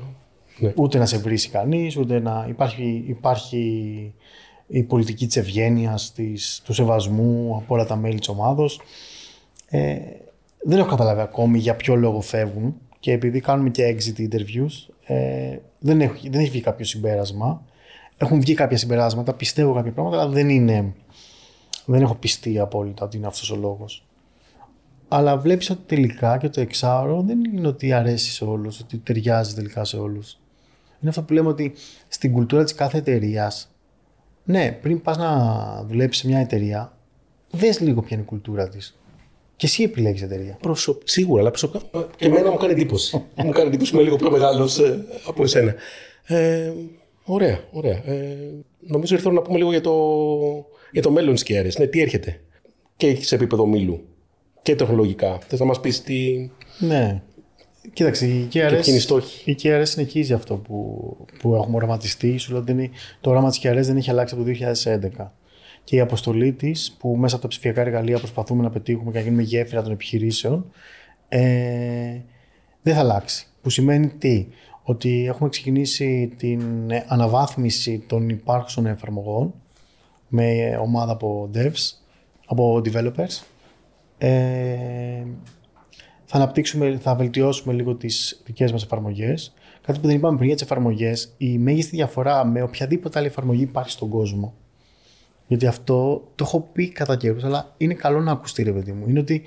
ναι. 0.59 0.73
Ούτε 0.75 0.97
να 0.97 1.05
σε 1.05 1.17
βρίσει 1.17 1.49
κανείς, 1.49 1.97
ούτε 1.97 2.19
να. 2.19 2.45
Υπάρχει, 2.49 3.03
υπάρχει 3.07 4.13
η 4.71 4.83
πολιτική 4.83 5.27
της 5.27 5.37
ευγένειας, 5.37 6.13
του 6.63 6.73
σεβασμού 6.73 7.55
από 7.55 7.73
όλα 7.73 7.85
τα 7.85 7.95
μέλη 7.95 8.19
της 8.19 8.27
ομάδος. 8.27 8.81
Ε, 9.69 9.97
δεν 10.61 10.79
έχω 10.79 10.89
καταλάβει 10.89 11.21
ακόμη 11.21 11.57
για 11.59 11.75
ποιο 11.75 11.95
λόγο 11.95 12.21
φεύγουν 12.21 12.75
και 12.99 13.11
επειδή 13.11 13.39
κάνουμε 13.39 13.69
και 13.69 13.95
exit 13.97 14.19
interviews, 14.19 14.93
ε, 15.05 15.57
δεν, 15.79 16.01
έχει, 16.01 16.29
δεν 16.29 16.39
έχει 16.39 16.49
βγει 16.49 16.61
κάποιο 16.61 16.85
συμπέρασμα. 16.85 17.63
Έχουν 18.17 18.39
βγει 18.39 18.53
κάποια 18.53 18.77
συμπεράσματα, 18.77 19.33
πιστεύω 19.33 19.73
κάποια 19.73 19.91
πράγματα, 19.91 20.21
αλλά 20.21 20.31
δεν 20.31 20.49
είναι. 20.49 20.93
Δεν 21.85 22.01
έχω 22.01 22.15
πιστεί 22.15 22.59
απόλυτα 22.59 23.05
ότι 23.05 23.17
είναι 23.17 23.27
αυτός 23.27 23.51
ο 23.51 23.55
λόγος. 23.55 24.03
Αλλά 25.07 25.37
βλέπεις 25.37 25.69
ότι 25.69 25.81
τελικά 25.85 26.37
και 26.37 26.49
το 26.49 26.61
εξάωρο 26.61 27.21
δεν 27.21 27.43
είναι 27.43 27.67
ότι 27.67 27.93
αρέσει 27.93 28.31
σε 28.31 28.43
όλους, 28.43 28.79
ότι 28.79 28.97
ταιριάζει 28.97 29.53
τελικά 29.53 29.83
σε 29.83 29.97
όλους. 29.97 30.37
Είναι 31.01 31.09
αυτό 31.09 31.21
που 31.21 31.33
λέμε 31.33 31.47
ότι 31.47 31.73
στην 32.07 32.31
κουλτούρα 32.31 32.63
της 32.63 32.73
κάθε 32.73 32.97
εταιρείας, 32.97 33.69
ναι, 34.49 34.77
πριν 34.81 35.01
πας 35.01 35.17
να 35.17 35.83
δουλέψεις 35.87 36.21
σε 36.21 36.27
μια 36.27 36.39
εταιρεία, 36.39 36.97
δες 37.51 37.79
λίγο 37.79 38.01
ποια 38.01 38.09
είναι 38.11 38.21
η 38.21 38.25
κουλτούρα 38.25 38.69
της. 38.69 38.99
Και 39.55 39.65
εσύ 39.65 39.83
επιλέγεις 39.83 40.21
εταιρεία. 40.21 40.57
Προσω... 40.61 40.97
Σίγουρα, 41.03 41.41
αλλά 41.41 41.49
προσωπικά. 41.49 42.07
Και 42.15 42.25
εμένα 42.25 42.51
μου 42.51 42.57
κάνει 42.57 42.71
εντύπωση. 42.71 43.23
μου 43.45 43.51
κάνει 43.51 43.67
εντύπωση 43.67 43.91
που 43.91 43.97
είμαι 43.97 44.05
λίγο 44.05 44.15
πιο 44.15 44.31
μεγάλος 44.31 44.79
από 45.27 45.43
εσένα. 45.43 45.75
Ε, 46.25 46.71
ωραία, 47.23 47.59
ωραία. 47.71 48.01
Ε, 48.05 48.37
νομίζω 48.79 49.15
ήρθαμε 49.15 49.35
να 49.35 49.41
πούμε 49.41 49.57
λίγο 49.57 49.71
για 49.71 49.81
το, 49.81 49.93
για 50.91 51.01
το 51.01 51.11
μέλλον 51.11 51.33
της 51.33 51.43
KRS. 51.47 51.79
Ναι, 51.79 51.87
τι 51.87 52.01
έρχεται. 52.01 52.41
Και 52.97 53.15
σε 53.21 53.35
επίπεδο 53.35 53.65
μήλου. 53.65 54.07
Και 54.61 54.75
τεχνολογικά. 54.75 55.39
Θες 55.47 55.59
να 55.59 55.65
μας 55.65 55.79
πεις 55.79 56.03
τι. 56.03 56.49
Ναι. 56.79 57.21
Κοίταξε, 57.93 58.25
η 58.27 58.47
ποιοι 58.51 58.61
είναι 58.69 58.77
οι 58.77 58.81
KRS, 58.83 58.99
στόχοι; 58.99 59.51
η 59.51 59.55
KRS 59.63 59.81
συνεχίζει 59.85 60.33
αυτό 60.33 60.55
που, 60.55 61.17
που 61.39 61.55
έχουμε 61.55 61.75
οραματιστεί. 61.75 62.37
Σου 62.37 62.51
λέω 62.51 62.61
ότι 62.61 62.71
δεν 62.73 62.83
είναι- 62.83 62.93
το 63.21 63.29
όραμα 63.29 63.49
της 63.49 63.59
KRS 63.63 63.81
δεν 63.81 63.97
έχει 63.97 64.09
αλλάξει 64.09 64.33
από 64.33 64.43
το 64.43 64.49
2011. 64.49 65.33
Και 65.83 65.95
η 65.95 65.99
αποστολή 65.99 66.53
της, 66.53 66.95
που 66.99 67.15
μέσα 67.15 67.33
από 67.35 67.43
τα 67.43 67.49
ψηφιακά 67.49 67.81
εργαλεία 67.81 68.17
προσπαθούμε 68.17 68.63
να 68.63 68.69
πετύχουμε 68.69 69.11
και 69.11 69.17
να 69.17 69.23
γίνουμε 69.23 69.41
γέφυρα 69.41 69.81
των 69.83 69.91
επιχειρήσεων, 69.91 70.71
ε, 71.29 72.19
δεν 72.81 72.93
θα 72.93 72.99
αλλάξει. 72.99 73.47
Που 73.61 73.69
σημαίνει 73.69 74.07
τι, 74.07 74.47
ότι 74.83 75.25
έχουμε 75.27 75.49
ξεκινήσει 75.49 76.33
την 76.37 76.91
ε, 76.91 77.05
αναβάθμιση 77.07 78.03
των 78.07 78.29
υπάρχουσων 78.29 78.85
εφαρμογών 78.85 79.53
με 80.27 80.77
ομάδα 80.81 81.11
από 81.11 81.49
devs, 81.53 81.91
από 82.45 82.81
developers. 82.85 83.41
Ε, 84.17 84.29
θα 86.31 86.37
αναπτύξουμε, 86.37 86.97
θα 87.01 87.15
βελτιώσουμε 87.15 87.73
λίγο 87.73 87.95
τις 87.95 88.41
δικές 88.45 88.71
μας 88.71 88.83
εφαρμογές. 88.83 89.53
κάτι 89.81 89.99
που 89.99 90.07
δεν 90.07 90.15
είπαμε 90.15 90.35
πριν 90.35 90.47
για 90.47 90.55
τις 90.55 90.65
εφαρμογές, 90.65 91.33
η 91.37 91.57
μέγιστη 91.57 91.95
διαφορά 91.95 92.45
με 92.45 92.61
οποιαδήποτε 92.61 93.19
άλλη 93.19 93.27
εφαρμογή 93.27 93.61
υπάρχει 93.61 93.91
στον 93.91 94.09
κόσμο. 94.09 94.53
Γιατί 95.47 95.67
αυτό 95.67 96.23
το 96.35 96.43
έχω 96.43 96.59
πει 96.73 96.89
κατά 96.89 97.15
καιρούς, 97.15 97.43
αλλά 97.43 97.73
είναι 97.77 97.93
καλό 97.93 98.19
να 98.19 98.31
ακουστεί, 98.31 98.63
ρε 98.63 98.71
παιδί 98.71 98.91
μου. 98.91 99.05
Είναι 99.07 99.19
ότι 99.19 99.43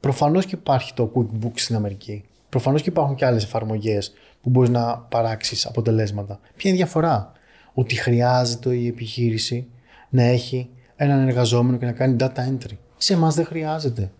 προφανώς 0.00 0.46
και 0.46 0.54
υπάρχει 0.54 0.94
το 0.94 1.12
QuickBooks 1.14 1.58
στην 1.58 1.74
Αμερική. 1.76 2.24
Προφανώς 2.48 2.82
και 2.82 2.88
υπάρχουν 2.88 3.14
και 3.14 3.26
άλλες 3.26 3.44
εφαρμογές 3.44 4.12
που 4.42 4.50
μπορείς 4.50 4.70
να 4.70 4.98
παράξεις 4.98 5.66
αποτελέσματα. 5.66 6.40
Ποια 6.56 6.70
είναι 6.70 6.78
η 6.78 6.82
διαφορά, 6.82 7.32
Ότι 7.74 7.94
χρειάζεται 7.94 8.74
η 8.74 8.86
επιχείρηση 8.86 9.66
να 10.08 10.22
έχει 10.22 10.68
έναν 10.96 11.28
εργαζόμενο 11.28 11.76
και 11.76 11.84
να 11.84 11.92
κάνει 11.92 12.16
data 12.20 12.48
entry. 12.48 12.76
Σε 12.96 13.12
εμάς 13.12 13.34
δεν 13.34 13.44
χρειάζεται. 13.44 14.10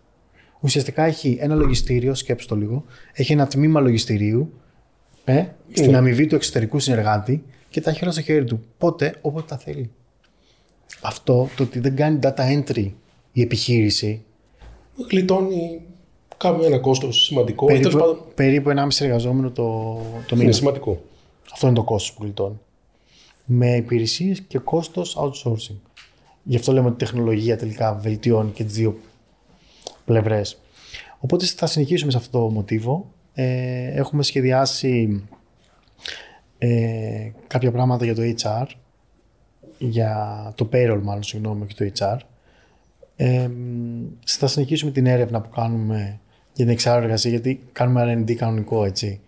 Ουσιαστικά 0.61 1.03
έχει 1.03 1.37
ένα 1.39 1.55
λογιστήριο, 1.55 2.15
σκέψτε 2.15 2.53
το 2.53 2.59
λίγο, 2.59 2.85
έχει 3.13 3.31
ένα 3.31 3.47
τμήμα 3.47 3.79
λογιστηρίου 3.79 4.53
ε, 5.25 5.45
στην 5.73 5.95
αμοιβή 5.95 6.25
του 6.25 6.35
εξωτερικού 6.35 6.79
συνεργάτη 6.79 7.43
και 7.69 7.81
τα 7.81 7.89
έχει 7.89 8.03
όλα 8.03 8.11
στο 8.11 8.21
χέρι 8.21 8.43
του. 8.43 8.63
Πότε, 8.77 9.15
όποτε 9.21 9.45
τα 9.47 9.57
θέλει. 9.57 9.91
Αυτό 11.01 11.49
το 11.55 11.63
ότι 11.63 11.79
δεν 11.79 11.95
κάνει 11.95 12.19
data 12.21 12.63
entry 12.63 12.91
η 13.31 13.41
επιχείρηση. 13.41 14.23
Γλιτώνει 15.09 15.81
κάποιο 16.37 16.65
ένα 16.65 16.79
κόστος 16.79 17.23
σημαντικό. 17.23 17.65
Περίπου, 17.65 17.97
πάντων... 17.97 18.23
περίπου 18.35 18.69
1,5 18.69 18.87
εργαζόμενο 18.99 19.51
το, 19.51 19.63
το 20.27 20.31
μήνα. 20.31 20.43
Είναι 20.43 20.51
σημαντικό. 20.51 21.01
Αυτό 21.51 21.67
είναι 21.67 21.75
το 21.75 21.83
κόστος 21.83 22.13
που 22.13 22.23
γλιτώνει. 22.23 22.59
Με 23.45 23.75
υπηρεσίες 23.75 24.41
και 24.41 24.57
κόστος 24.57 25.17
outsourcing. 25.19 25.75
Γι' 26.43 26.55
αυτό 26.55 26.71
λέμε 26.71 26.85
ότι 26.85 27.03
η 27.03 27.05
τεχνολογία 27.05 27.57
τελικά 27.57 27.93
βελτιώνει 27.93 28.51
και 28.51 28.63
τις 28.63 28.73
δύο 28.73 28.97
πλευρές. 30.11 30.61
Οπότε 31.19 31.45
θα 31.45 31.65
συνεχίσουμε 31.65 32.11
σε 32.11 32.17
αυτό 32.17 32.39
το 32.39 32.49
μοτίβο. 32.49 33.11
Ε, 33.33 33.91
έχουμε 33.91 34.23
σχεδιάσει 34.23 35.23
ε, 36.57 37.31
κάποια 37.47 37.71
πράγματα 37.71 38.05
για 38.05 38.15
το 38.15 38.21
HR, 38.21 38.65
για 39.77 40.53
το 40.55 40.69
payroll 40.73 40.99
μάλλον, 41.03 41.23
συγγνώμη, 41.23 41.65
και 41.65 41.73
το 41.85 41.91
HR. 41.99 42.17
Ε, 43.15 43.49
θα 44.25 44.47
συνεχίσουμε 44.47 44.91
την 44.91 45.05
έρευνα 45.05 45.41
που 45.41 45.49
κάνουμε 45.49 46.19
για 46.53 46.65
την 46.65 46.77
HR 46.79 47.01
εργασίας, 47.01 47.33
γιατί 47.33 47.61
κάνουμε 47.71 48.23
R&D 48.25 48.33
κανονικό, 48.33 48.85
έτσι. 48.85 49.19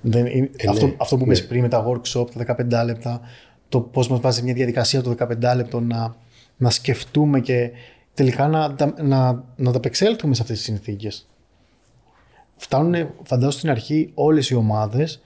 Δεν, 0.00 0.26
είναι, 0.26 0.50
ε, 0.56 0.68
αυτό, 0.68 0.86
ναι, 0.86 0.94
αυτό 0.96 1.16
που 1.16 1.26
ναι. 1.26 1.38
πριν 1.38 1.60
με 1.60 1.68
τα 1.68 1.86
workshop, 1.86 2.30
τα 2.30 2.56
15 2.80 2.84
λεπτά, 2.84 3.20
το 3.68 3.80
πώς 3.80 4.08
μας 4.08 4.20
βάζει 4.20 4.42
μια 4.42 4.54
διαδικασία 4.54 5.02
το 5.02 5.14
15 5.18 5.52
λεπτό 5.56 5.80
να, 5.80 6.16
να 6.56 6.70
σκεφτούμε 6.70 7.40
και 7.40 7.70
τελικά 8.14 8.48
να, 8.48 8.68
να, 8.68 8.92
να, 9.02 9.44
να 9.56 9.72
σε 9.72 10.42
αυτές 10.42 10.46
τις 10.46 10.62
συνθήκες. 10.62 11.28
Φτάνουν, 12.56 13.10
φαντάζομαι 13.22 13.52
στην 13.52 13.70
αρχή, 13.70 14.10
όλες 14.14 14.50
οι 14.50 14.54
ομάδες 14.54 15.22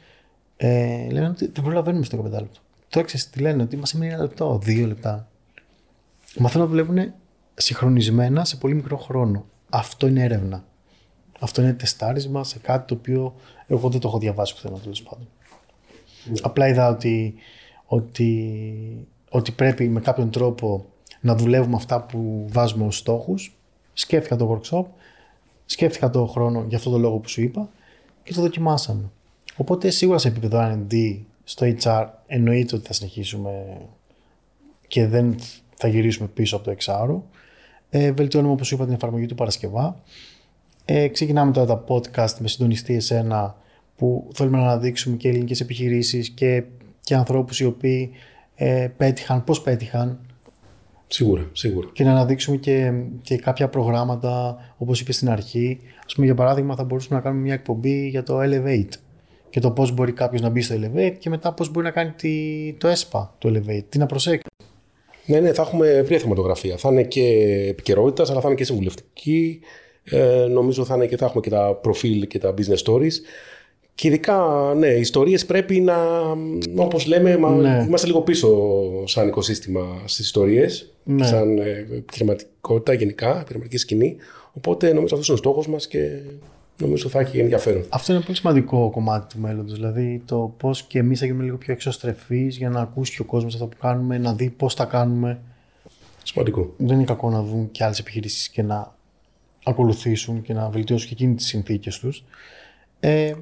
ε, 0.56 1.06
λένε 1.10 1.28
ότι 1.28 1.46
δεν 1.46 1.64
προλαβαίνουμε 1.64 2.04
στο 2.04 2.18
15 2.18 2.22
λεπτό. 2.22 2.60
Το 2.88 2.98
έξι 2.98 3.30
τι 3.30 3.40
λένε, 3.40 3.62
ότι 3.62 3.76
μας 3.76 3.94
έμεινε 3.94 4.12
ένα 4.12 4.22
λεπτό, 4.22 4.58
δύο 4.62 4.86
λεπτά. 4.86 5.28
Μαθαίνουν 6.38 6.66
να 6.66 6.72
δουλεύουν 6.72 7.12
συγχρονισμένα 7.54 8.44
σε 8.44 8.56
πολύ 8.56 8.74
μικρό 8.74 8.96
χρόνο. 8.96 9.44
Αυτό 9.70 10.06
είναι 10.06 10.22
έρευνα. 10.22 10.64
Αυτό 11.40 11.62
είναι 11.62 11.72
τεστάρισμα 11.72 12.44
σε 12.44 12.58
κάτι 12.58 12.86
το 12.86 12.94
οποίο 12.94 13.34
εγώ 13.66 13.88
δεν 13.88 14.00
το 14.00 14.08
έχω 14.08 14.18
διαβάσει 14.18 14.54
πουθενά 14.54 14.78
τέλος 14.78 15.02
πάντων. 15.02 15.28
Yeah. 16.26 16.38
Απλά 16.42 16.68
είδα 16.68 16.88
ότι, 16.88 17.34
ότι, 17.86 19.06
ότι 19.30 19.50
πρέπει 19.50 19.88
με 19.88 20.00
κάποιον 20.00 20.30
τρόπο 20.30 20.86
να 21.20 21.36
δουλεύουμε 21.36 21.76
αυτά 21.76 22.02
που 22.02 22.46
βάζουμε 22.48 22.84
ως 22.84 22.96
στόχους. 22.96 23.56
Σκέφτηκα 23.92 24.36
το 24.36 24.60
workshop, 24.60 24.84
σκέφτηκα 25.66 26.10
το 26.10 26.26
χρόνο 26.26 26.64
για 26.68 26.76
αυτό 26.76 26.90
το 26.90 26.98
λόγο 26.98 27.16
που 27.18 27.28
σου 27.28 27.42
είπα 27.42 27.68
και 28.22 28.32
το 28.32 28.40
δοκιμάσαμε. 28.40 29.10
Οπότε 29.56 29.90
σίγουρα 29.90 30.18
σε 30.18 30.28
επίπεδο 30.28 30.58
R&D 30.60 31.18
στο 31.44 31.74
HR 31.82 32.06
εννοείται 32.26 32.76
ότι 32.76 32.86
θα 32.86 32.92
συνεχίσουμε 32.92 33.78
και 34.88 35.06
δεν 35.06 35.36
θα 35.74 35.88
γυρίσουμε 35.88 36.28
πίσω 36.28 36.56
από 36.56 36.64
το 36.64 36.70
εξάρο. 36.70 37.24
Ε, 37.90 38.12
βελτιώνουμε 38.12 38.52
όπως 38.52 38.70
είπα 38.70 38.84
την 38.84 38.94
εφαρμογή 38.94 39.26
του 39.26 39.34
Παρασκευά. 39.34 40.02
Ε, 40.84 41.08
ξεκινάμε 41.08 41.52
τώρα 41.52 41.66
τα 41.66 41.84
podcast 41.88 42.34
με 42.38 42.48
συντονιστή 42.48 42.94
εσένα 42.94 43.56
που 43.96 44.28
θέλουμε 44.34 44.58
να 44.58 44.62
αναδείξουμε 44.62 45.16
και 45.16 45.28
ελληνικές 45.28 45.60
επιχειρήσεις 45.60 46.30
και, 46.30 46.64
και 47.00 47.14
ανθρώπους 47.14 47.60
οι 47.60 47.64
οποίοι 47.64 48.10
ε, 48.54 48.88
πέτυχαν, 48.96 49.44
πώς 49.44 49.62
πέτυχαν, 49.62 50.18
Σίγουρα, 51.10 51.48
σίγουρα. 51.52 51.88
Και 51.92 52.04
να 52.04 52.10
αναδείξουμε 52.10 52.56
και, 52.56 52.92
και 53.22 53.36
κάποια 53.36 53.68
προγράμματα, 53.68 54.56
όπως 54.78 55.00
είπες 55.00 55.16
στην 55.16 55.30
αρχή. 55.30 55.78
Α 56.10 56.14
πούμε, 56.14 56.26
για 56.26 56.34
παράδειγμα, 56.34 56.74
θα 56.74 56.84
μπορούσαμε 56.84 57.16
να 57.16 57.20
κάνουμε 57.22 57.42
μια 57.42 57.54
εκπομπή 57.54 58.08
για 58.08 58.22
το 58.22 58.38
Elevate. 58.40 58.92
Και 59.50 59.60
το 59.60 59.70
πώς 59.70 59.92
μπορεί 59.92 60.12
κάποιος 60.12 60.40
να 60.40 60.48
μπει 60.48 60.60
στο 60.60 60.74
Elevate 60.74 61.14
και 61.18 61.28
μετά 61.28 61.52
πώς 61.52 61.70
μπορεί 61.70 61.86
να 61.86 61.92
κάνει 61.92 62.10
τη, 62.10 62.32
το 62.78 62.88
ESPA 62.88 63.28
το 63.38 63.48
Elevate. 63.48 63.84
Τι 63.88 63.98
να 63.98 64.06
προσέξει. 64.06 64.46
Ναι, 65.26 65.40
ναι, 65.40 65.52
θα 65.52 65.62
έχουμε 65.62 65.88
ευρία 65.88 66.18
θεματογραφία. 66.18 66.76
Θα 66.76 66.88
είναι 66.88 67.02
και 67.02 67.24
επικαιρότητας, 67.68 68.30
αλλά 68.30 68.40
θα 68.40 68.46
είναι 68.46 68.56
και 68.56 68.64
συμβουλευτική. 68.64 69.60
Ε, 70.04 70.46
νομίζω 70.50 70.84
θα, 70.84 70.94
είναι 70.94 71.06
και, 71.06 71.16
θα 71.16 71.24
έχουμε 71.24 71.40
και 71.40 71.50
τα 71.50 71.74
προφίλ 71.82 72.26
και 72.26 72.38
τα 72.38 72.54
business 72.58 72.84
stories. 72.84 73.12
Και 73.98 74.08
ειδικά, 74.08 74.72
ναι, 74.76 74.86
οι 74.86 75.00
ιστορίες 75.00 75.46
πρέπει 75.46 75.80
να, 75.80 75.96
όπως 76.76 77.06
λέμε, 77.06 77.36
ναι. 77.36 77.84
είμαστε 77.86 78.06
λίγο 78.06 78.20
πίσω 78.20 78.48
σαν 79.04 79.28
οικοσύστημα 79.28 80.02
στις 80.04 80.24
ιστορίες, 80.24 80.92
ναι. 81.04 81.26
σαν 81.26 81.58
ε, 81.58 81.86
επιχειρηματικότητα 81.96 82.92
γενικά, 82.92 83.36
επιχειρηματική 83.36 83.76
σκηνή. 83.76 84.16
Οπότε 84.52 84.92
νομίζω 84.92 85.14
αυτός 85.14 85.26
είναι 85.26 85.36
ο 85.36 85.40
στόχος 85.40 85.68
μας 85.68 85.86
και 85.86 86.20
νομίζω 86.80 87.08
θα 87.08 87.20
έχει 87.20 87.38
ενδιαφέρον. 87.38 87.84
Αυτό 87.88 88.12
είναι 88.12 88.16
ένα 88.16 88.26
πολύ 88.26 88.38
σημαντικό 88.38 88.90
κομμάτι 88.90 89.34
του 89.34 89.40
μέλλοντος, 89.40 89.72
δηλαδή 89.72 90.22
το 90.24 90.54
πώς 90.56 90.82
και 90.82 90.98
εμείς 90.98 91.18
θα 91.18 91.24
γίνουμε 91.24 91.44
λίγο 91.44 91.56
πιο 91.56 91.72
εξωστρεφείς 91.72 92.56
για 92.56 92.70
να 92.70 92.80
ακούσει 92.80 93.14
και 93.14 93.22
ο 93.22 93.24
κόσμος 93.24 93.54
αυτό 93.54 93.66
που 93.66 93.76
κάνουμε, 93.80 94.18
να 94.18 94.34
δει 94.34 94.50
πώς 94.50 94.74
τα 94.74 94.84
κάνουμε. 94.84 95.40
Σημαντικό. 96.22 96.74
Δεν 96.76 96.96
είναι 96.96 97.04
κακό 97.04 97.30
να 97.30 97.42
δουν 97.42 97.70
και 97.70 97.84
άλλες 97.84 97.98
επιχειρήσεις 97.98 98.48
και 98.48 98.62
να 98.62 98.94
ακολουθήσουν 99.64 100.42
και 100.42 100.52
να 100.52 100.68
βελτιώσουν 100.68 101.08
και 101.08 101.14
εκείνη 101.14 101.34
τις 101.34 101.46
συνθήκες 101.46 101.98
τους. 101.98 102.24
Ε, 103.00 103.32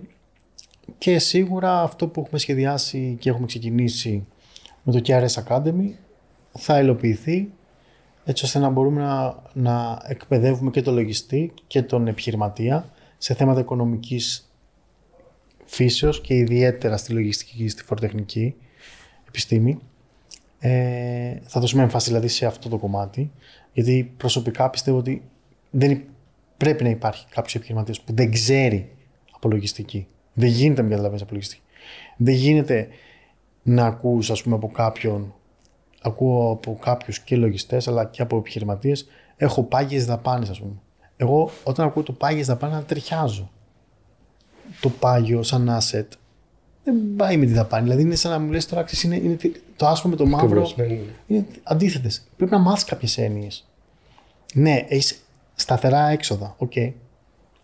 και 0.99 1.19
σίγουρα 1.19 1.83
αυτό 1.83 2.09
που 2.09 2.21
έχουμε 2.21 2.39
σχεδιάσει 2.39 3.17
και 3.21 3.31
έχουμε 3.31 3.47
ξεκινήσει 3.47 4.27
με 4.83 4.93
το 4.93 5.01
KRS 5.07 5.45
Academy 5.45 5.91
θα 6.53 6.81
υλοποιηθεί 6.81 7.51
έτσι 8.25 8.45
ώστε 8.45 8.59
να 8.59 8.69
μπορούμε 8.69 9.03
να, 9.03 9.43
να 9.53 10.03
εκπαιδεύουμε 10.07 10.71
και 10.71 10.83
τον 10.83 10.95
λογιστή 10.95 11.53
και 11.67 11.83
τον 11.83 12.07
επιχειρηματία 12.07 12.91
σε 13.19 13.35
θέματα 13.35 13.61
οικονομικής 13.61 14.51
φύσεως 15.65 16.21
και 16.21 16.35
ιδιαίτερα 16.35 16.97
στη 16.97 17.13
λογιστική 17.13 17.57
και 17.57 17.69
στη 17.69 17.83
φοροτεχνική 17.83 18.55
επιστήμη. 19.29 19.79
Ε, 20.59 21.37
θα 21.43 21.61
δώσουμε 21.61 21.83
έμφαση 21.83 22.09
δηλαδή 22.09 22.29
σε 22.29 22.47
αυτό 22.47 22.69
το 22.69 22.79
κομμάτι 22.79 23.31
γιατί 23.73 24.13
προσωπικά 24.17 24.71
πιστεύω 24.71 24.99
ότι 24.99 25.23
δεν 25.71 26.03
πρέπει 26.57 26.83
να 26.83 26.91
υπάρχει 26.91 27.27
κάποιος 27.31 27.55
επιχειρηματίας 27.55 28.01
που 28.01 28.15
δεν 28.15 28.31
ξέρει 28.31 28.93
από 29.31 29.49
λογιστική. 29.49 30.07
Δεν 30.39 30.49
γίνεται 30.49 30.83
να 30.83 30.89
καταλαβαίνεις 30.89 31.23
από 31.23 31.33
λογιστική. 31.33 31.63
Δεν 32.17 32.35
γίνεται 32.35 32.89
να 33.63 33.87
ακούς, 33.87 34.31
ας 34.31 34.43
πούμε, 34.43 34.55
από 34.55 34.69
κάποιον. 34.69 35.35
Ακούω 36.03 36.51
από 36.51 36.79
κάποιους 36.81 37.21
και 37.21 37.37
λογιστές, 37.37 37.89
αλλά 37.89 38.05
και 38.05 38.23
από 38.23 38.37
επιχειρηματίες. 38.37 39.09
Έχω 39.37 39.63
πάγιες 39.63 40.07
δαπάνες, 40.07 40.49
ας 40.49 40.61
πούμε. 40.61 40.75
Εγώ 41.17 41.51
όταν 41.65 41.87
ακούω 41.87 42.03
το 42.03 42.13
πάγιες 42.13 42.47
δαπάνες, 42.47 42.85
ανατριχιάζω. 42.85 43.51
Το 44.81 44.89
πάγιο 44.89 45.43
σαν 45.43 45.79
asset 45.81 46.07
δεν 46.87 47.17
πάει 47.17 47.37
με 47.37 47.47
τη 47.47 47.53
δαπάνη. 47.53 47.83
Δηλαδή 47.83 48.03
είναι 48.03 48.15
σαν 48.15 48.31
να 48.31 48.39
μου 48.39 48.51
λες 48.51 48.67
τώρα, 48.67 48.85
είναι, 49.05 49.17
είναι, 49.17 49.37
το 49.77 49.87
άσπρο 49.87 50.11
με 50.11 50.17
το 50.17 50.27
μαύρο. 50.27 50.73
Ναι, 50.77 50.85
ναι. 50.85 51.01
Είναι 51.27 51.47
αντίθετες. 51.63 52.27
Πρέπει 52.37 52.53
να 52.53 52.59
μάθεις 52.59 52.85
κάποιες 52.85 53.19
έννοιες. 53.19 53.69
Ναι, 54.55 54.85
έχεις 54.89 55.25
σταθερά 55.55 56.09
έξοδα. 56.09 56.55
OK. 56.59 56.73
Okay. 56.75 56.93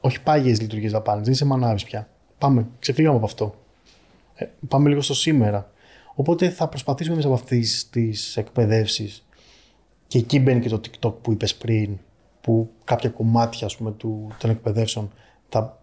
Όχι 0.00 0.22
πάγιες 0.22 0.61
λειτουργικές 0.61 0.88
δαπάνες. 0.88 1.22
Δεν 1.22 1.32
είσαι 1.32 1.44
μανάβης 1.44 1.85
πια. 1.85 2.08
Πάμε, 2.42 2.66
ξεφύγαμε 2.78 3.16
από 3.16 3.24
αυτό. 3.24 3.55
Ε, 4.35 4.46
πάμε 4.68 4.88
λίγο 4.88 5.00
στο 5.00 5.14
σήμερα. 5.14 5.70
Οπότε 6.14 6.50
θα 6.50 6.68
προσπαθήσουμε 6.68 7.16
μέσα 7.16 7.28
από 7.28 7.37
αυτές 7.37 7.88
τις 7.90 8.37
εκπαιδεύσεις. 8.37 9.26
Και 10.07 10.18
εκεί 10.18 10.38
μπαίνει 10.40 10.61
και 10.61 10.68
το 10.68 10.81
TikTok 10.85 11.14
που 11.22 11.33
είπες 11.33 11.55
πριν, 11.55 11.98
που 12.40 12.70
κάποια 12.85 13.09
κομμάτια 13.09 13.66
ας 13.66 13.76
πούμε, 13.76 13.92
του, 13.92 14.33
των 14.38 14.50
εκπαιδεύσεων 14.50 15.11
θα 15.48 15.78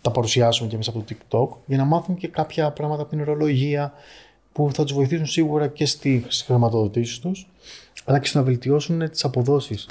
τα 0.00 0.10
παρουσιάσουμε 0.10 0.68
και 0.68 0.76
μέσα 0.76 0.90
από 0.90 0.98
το 0.98 1.04
TikTok 1.08 1.58
για 1.66 1.76
να 1.76 1.84
μάθουν 1.84 2.16
και 2.16 2.28
κάποια 2.28 2.70
πράγματα 2.70 3.02
από 3.02 3.10
την 3.10 3.20
ορολογία 3.20 3.92
που 4.52 4.70
θα 4.72 4.82
τους 4.82 4.92
βοηθήσουν 4.92 5.26
σίγουρα 5.26 5.66
και 5.66 5.86
στις 5.86 6.42
χρηματοδοτήσεις 6.46 7.18
τους, 7.18 7.48
αλλά 8.04 8.18
και 8.18 8.26
στο 8.26 8.38
να 8.38 8.44
βελτιώσουν 8.44 9.10
τις 9.10 9.24
αποδόσεις. 9.24 9.86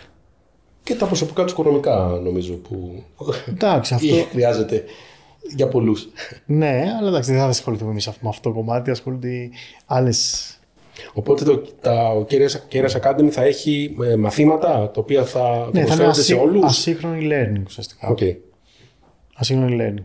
Και 0.83 0.95
τα 0.95 1.05
προσωπικά 1.05 1.43
τους 1.43 1.51
οικονομικά, 1.51 2.19
νομίζω. 2.23 2.53
Που 2.53 3.03
Εντάξει, 3.47 3.93
αυτό. 3.93 4.15
χρειάζεται 4.31 4.83
για 5.55 5.67
πολλούς. 5.67 6.07
ναι, 6.45 6.83
αλλά 6.99 7.07
εντάξει, 7.07 7.31
δεν 7.31 7.39
θα 7.39 7.47
ασχοληθούμε 7.47 7.91
εμείς 7.91 8.07
με 8.07 8.29
αυτό 8.29 8.49
το 8.49 8.55
κομμάτι, 8.55 8.89
ασχολούνται 8.91 9.49
άλλες. 9.85 10.55
Οπότε 11.13 11.43
το, 11.43 11.57
τα, 11.81 12.09
ο 12.09 12.25
Keras 12.71 13.01
Academy 13.01 13.27
θα 13.29 13.43
έχει 13.43 13.95
ε, 14.03 14.15
μαθήματα 14.15 14.69
τα 14.69 15.01
οποία 15.01 15.25
θα 15.25 15.69
ναι, 15.73 15.85
θα 15.85 16.03
είναι 16.03 16.13
σε 16.13 16.33
όλους; 16.33 16.63
Ασύγχρονη 16.63 17.27
learning 17.31 17.63
ουσιαστικά. 17.65 18.13
Okay. 18.13 18.35
Ασύγχρονη 19.35 19.77
learning. 19.79 20.03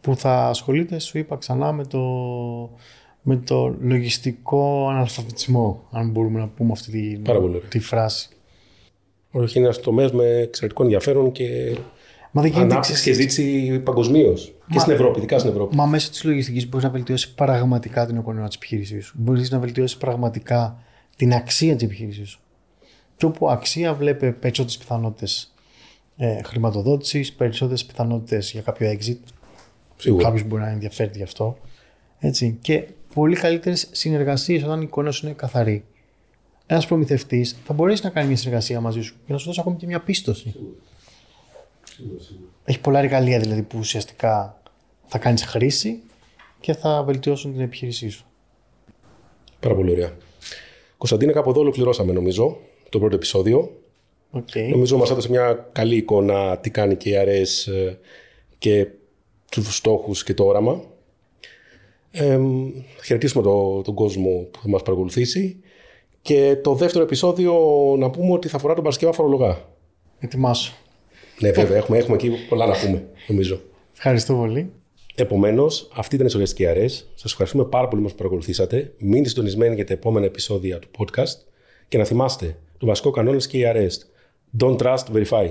που 0.00 0.16
θα 0.16 0.46
ασχολείται, 0.46 0.98
σου 0.98 1.18
είπα 1.18 1.36
ξανά, 1.36 1.72
με 1.72 1.84
το, 1.84 2.00
με 3.22 3.36
το 3.36 3.74
λογιστικό 3.80 4.88
αναλφαβητισμό, 4.88 5.86
αν 5.90 6.10
μπορούμε 6.10 6.38
να 6.38 6.48
πούμε 6.48 6.72
αυτή 6.72 6.90
τη, 6.90 7.18
Πάρα 7.18 7.40
πολύ 7.40 7.56
ωραία. 7.56 7.68
τη 7.68 7.78
φράση. 7.78 8.28
Όχι, 9.30 9.58
είναι 9.58 9.66
ένα 9.66 9.76
τομέας 9.76 10.12
με 10.12 10.24
εξαιρετικό 10.24 10.82
ενδιαφέρον 10.82 11.32
και 11.32 11.76
Μα 12.30 12.42
δεν 12.42 12.50
γίνεται 12.50 12.72
ανάπτυξης 12.72 13.04
και 13.04 13.12
ζήτηση 13.12 13.80
παγκοσμίως. 13.84 14.54
Και 14.70 14.78
στην 14.78 14.92
Ευρώπη, 14.92 15.18
ειδικά 15.18 15.38
στην 15.38 15.50
Ευρώπη. 15.50 15.76
Μα 15.76 15.86
μέσω 15.86 16.10
της 16.10 16.24
λογιστικής 16.24 16.68
μπορείς 16.68 16.84
να 16.84 16.90
βελτιώσεις 16.90 17.30
πραγματικά 17.30 18.06
την 18.06 18.16
οικονομία 18.16 18.46
της 18.46 18.56
επιχείρησής 18.56 19.06
σου. 19.06 19.14
Μπορείς 19.18 19.50
να 19.50 19.58
βελτιώσεις 19.58 19.96
πραγματικά 19.96 20.82
την 21.16 21.32
αξία 21.32 21.74
της 21.74 21.84
επιχείρησής 21.84 22.28
σου. 22.28 22.40
Και 23.16 23.26
όπου 23.26 23.50
αξία 23.50 23.94
βλέπει 23.94 24.32
περισσότερες 24.32 24.78
πιθανότητες 24.78 25.54
ε, 26.16 26.42
χρηματοδότησης, 26.42 27.32
περισσότερες 27.32 27.84
πιθανότητες 27.84 28.50
για 28.50 28.60
κάποιο 28.60 28.90
exit. 28.90 29.18
Σίγουρα. 29.96 30.24
Κάποιος 30.24 30.42
μπορεί 30.42 30.62
να 30.62 30.68
ενδιαφέρεται 30.68 31.16
γι' 31.16 31.22
αυτό. 31.22 31.58
Έτσι. 32.18 32.58
Και 32.60 32.88
πολύ 33.14 33.36
καλύτερες 33.36 33.88
συνεργασίες 33.90 34.62
όταν 34.62 34.80
η 34.80 34.84
εικόνα 34.86 35.10
σου 35.10 35.26
είναι 35.26 35.34
καθαρή. 35.34 35.84
Ένας 36.66 36.86
προμηθευτής 36.86 37.56
θα 37.64 37.72
μπορέσει 37.72 38.04
να 38.04 38.10
κάνει 38.10 38.26
μια 38.26 38.36
συνεργασία 38.36 38.80
μαζί 38.80 39.00
σου 39.00 39.14
και 39.26 39.32
να 39.32 39.38
σου 39.38 39.46
δώσει 39.46 39.60
ακόμη 39.60 39.76
και 39.76 39.86
μια 39.86 40.00
πίστοση. 40.00 40.54
Έχει 42.64 42.80
πολλά 42.80 42.98
εργαλεία 42.98 43.38
δηλαδή 43.38 43.62
που 43.62 43.78
ουσιαστικά 43.78 44.62
θα 45.06 45.18
κάνεις 45.18 45.44
χρήση 45.44 46.00
και 46.60 46.72
θα 46.72 47.02
βελτιώσουν 47.02 47.52
την 47.52 47.60
επιχείρησή 47.60 48.08
σου. 48.08 48.24
Πάρα 49.60 49.74
πολύ 49.74 49.90
ωραία. 49.90 50.16
Κωνσταντίνε, 50.96 51.32
κάπου 51.32 51.50
εδώ 51.50 51.60
ολοκληρώσαμε 51.60 52.12
νομίζω 52.12 52.58
το 52.88 52.98
πρώτο 52.98 53.14
επεισόδιο. 53.14 53.80
Okay. 54.32 54.68
Νομίζω 54.70 54.96
μας 54.96 55.10
έδωσε 55.10 55.30
μια 55.30 55.68
καλή 55.72 55.96
εικόνα 55.96 56.58
τι 56.58 56.70
κάνει 56.70 56.96
και 56.96 57.08
η 57.08 57.16
ΑΡΕΣ 57.16 57.66
ε, 57.66 57.98
και 58.58 58.86
τους 59.50 59.76
στόχους 59.76 60.24
και 60.24 60.34
το 60.34 60.44
όραμα. 60.44 60.82
Ε, 62.10 62.38
θα 62.96 63.04
χαιρετήσουμε 63.04 63.42
το, 63.42 63.82
τον 63.82 63.94
κόσμο 63.94 64.48
που 64.50 64.58
θα 64.62 64.68
μας 64.68 64.82
παρακολουθήσει. 64.82 65.60
Και 66.22 66.56
το 66.62 66.74
δεύτερο 66.74 67.04
επεισόδιο 67.04 67.54
να 67.98 68.10
πούμε 68.10 68.32
ότι 68.32 68.48
θα 68.48 68.56
αφορά 68.56 68.74
τον 68.74 68.82
Παρασκευά 68.82 69.12
Φορολογά. 69.12 69.68
Ετοιμάσου. 70.18 70.74
Ναι, 71.40 71.50
βέβαια, 71.50 71.76
έχουμε, 71.76 71.98
έχουμε 71.98 72.16
εκεί 72.16 72.30
πολλά 72.48 72.66
να 72.66 72.74
πούμε, 72.84 73.08
νομίζω. 73.26 73.60
Ευχαριστώ 73.92 74.34
πολύ. 74.34 74.70
Επομένως, 75.14 75.90
αυτή 75.94 76.14
ήταν 76.14 76.26
η 76.26 76.30
Σογιαστική 76.30 76.66
Αρές. 76.66 77.10
Σας 77.14 77.30
ευχαριστούμε 77.30 77.64
πάρα 77.64 77.88
πολύ 77.88 78.02
που 78.02 78.08
μας 78.08 78.16
παρακολουθήσατε. 78.16 78.92
Μείνετε 78.98 79.28
συντονισμένοι 79.28 79.74
για 79.74 79.86
τα 79.86 79.92
επόμενα 79.92 80.26
επεισόδια 80.26 80.78
του 80.78 80.88
podcast. 80.98 81.44
Και 81.88 81.98
να 81.98 82.04
θυμάστε, 82.04 82.56
το 82.78 82.86
βασικό 82.86 83.10
κανόνα 83.10 83.38
και 83.38 83.58
η 83.58 83.62
Arrest. 83.66 83.98
Don't 84.62 84.76
trust, 84.76 85.04
verify. 85.14 85.48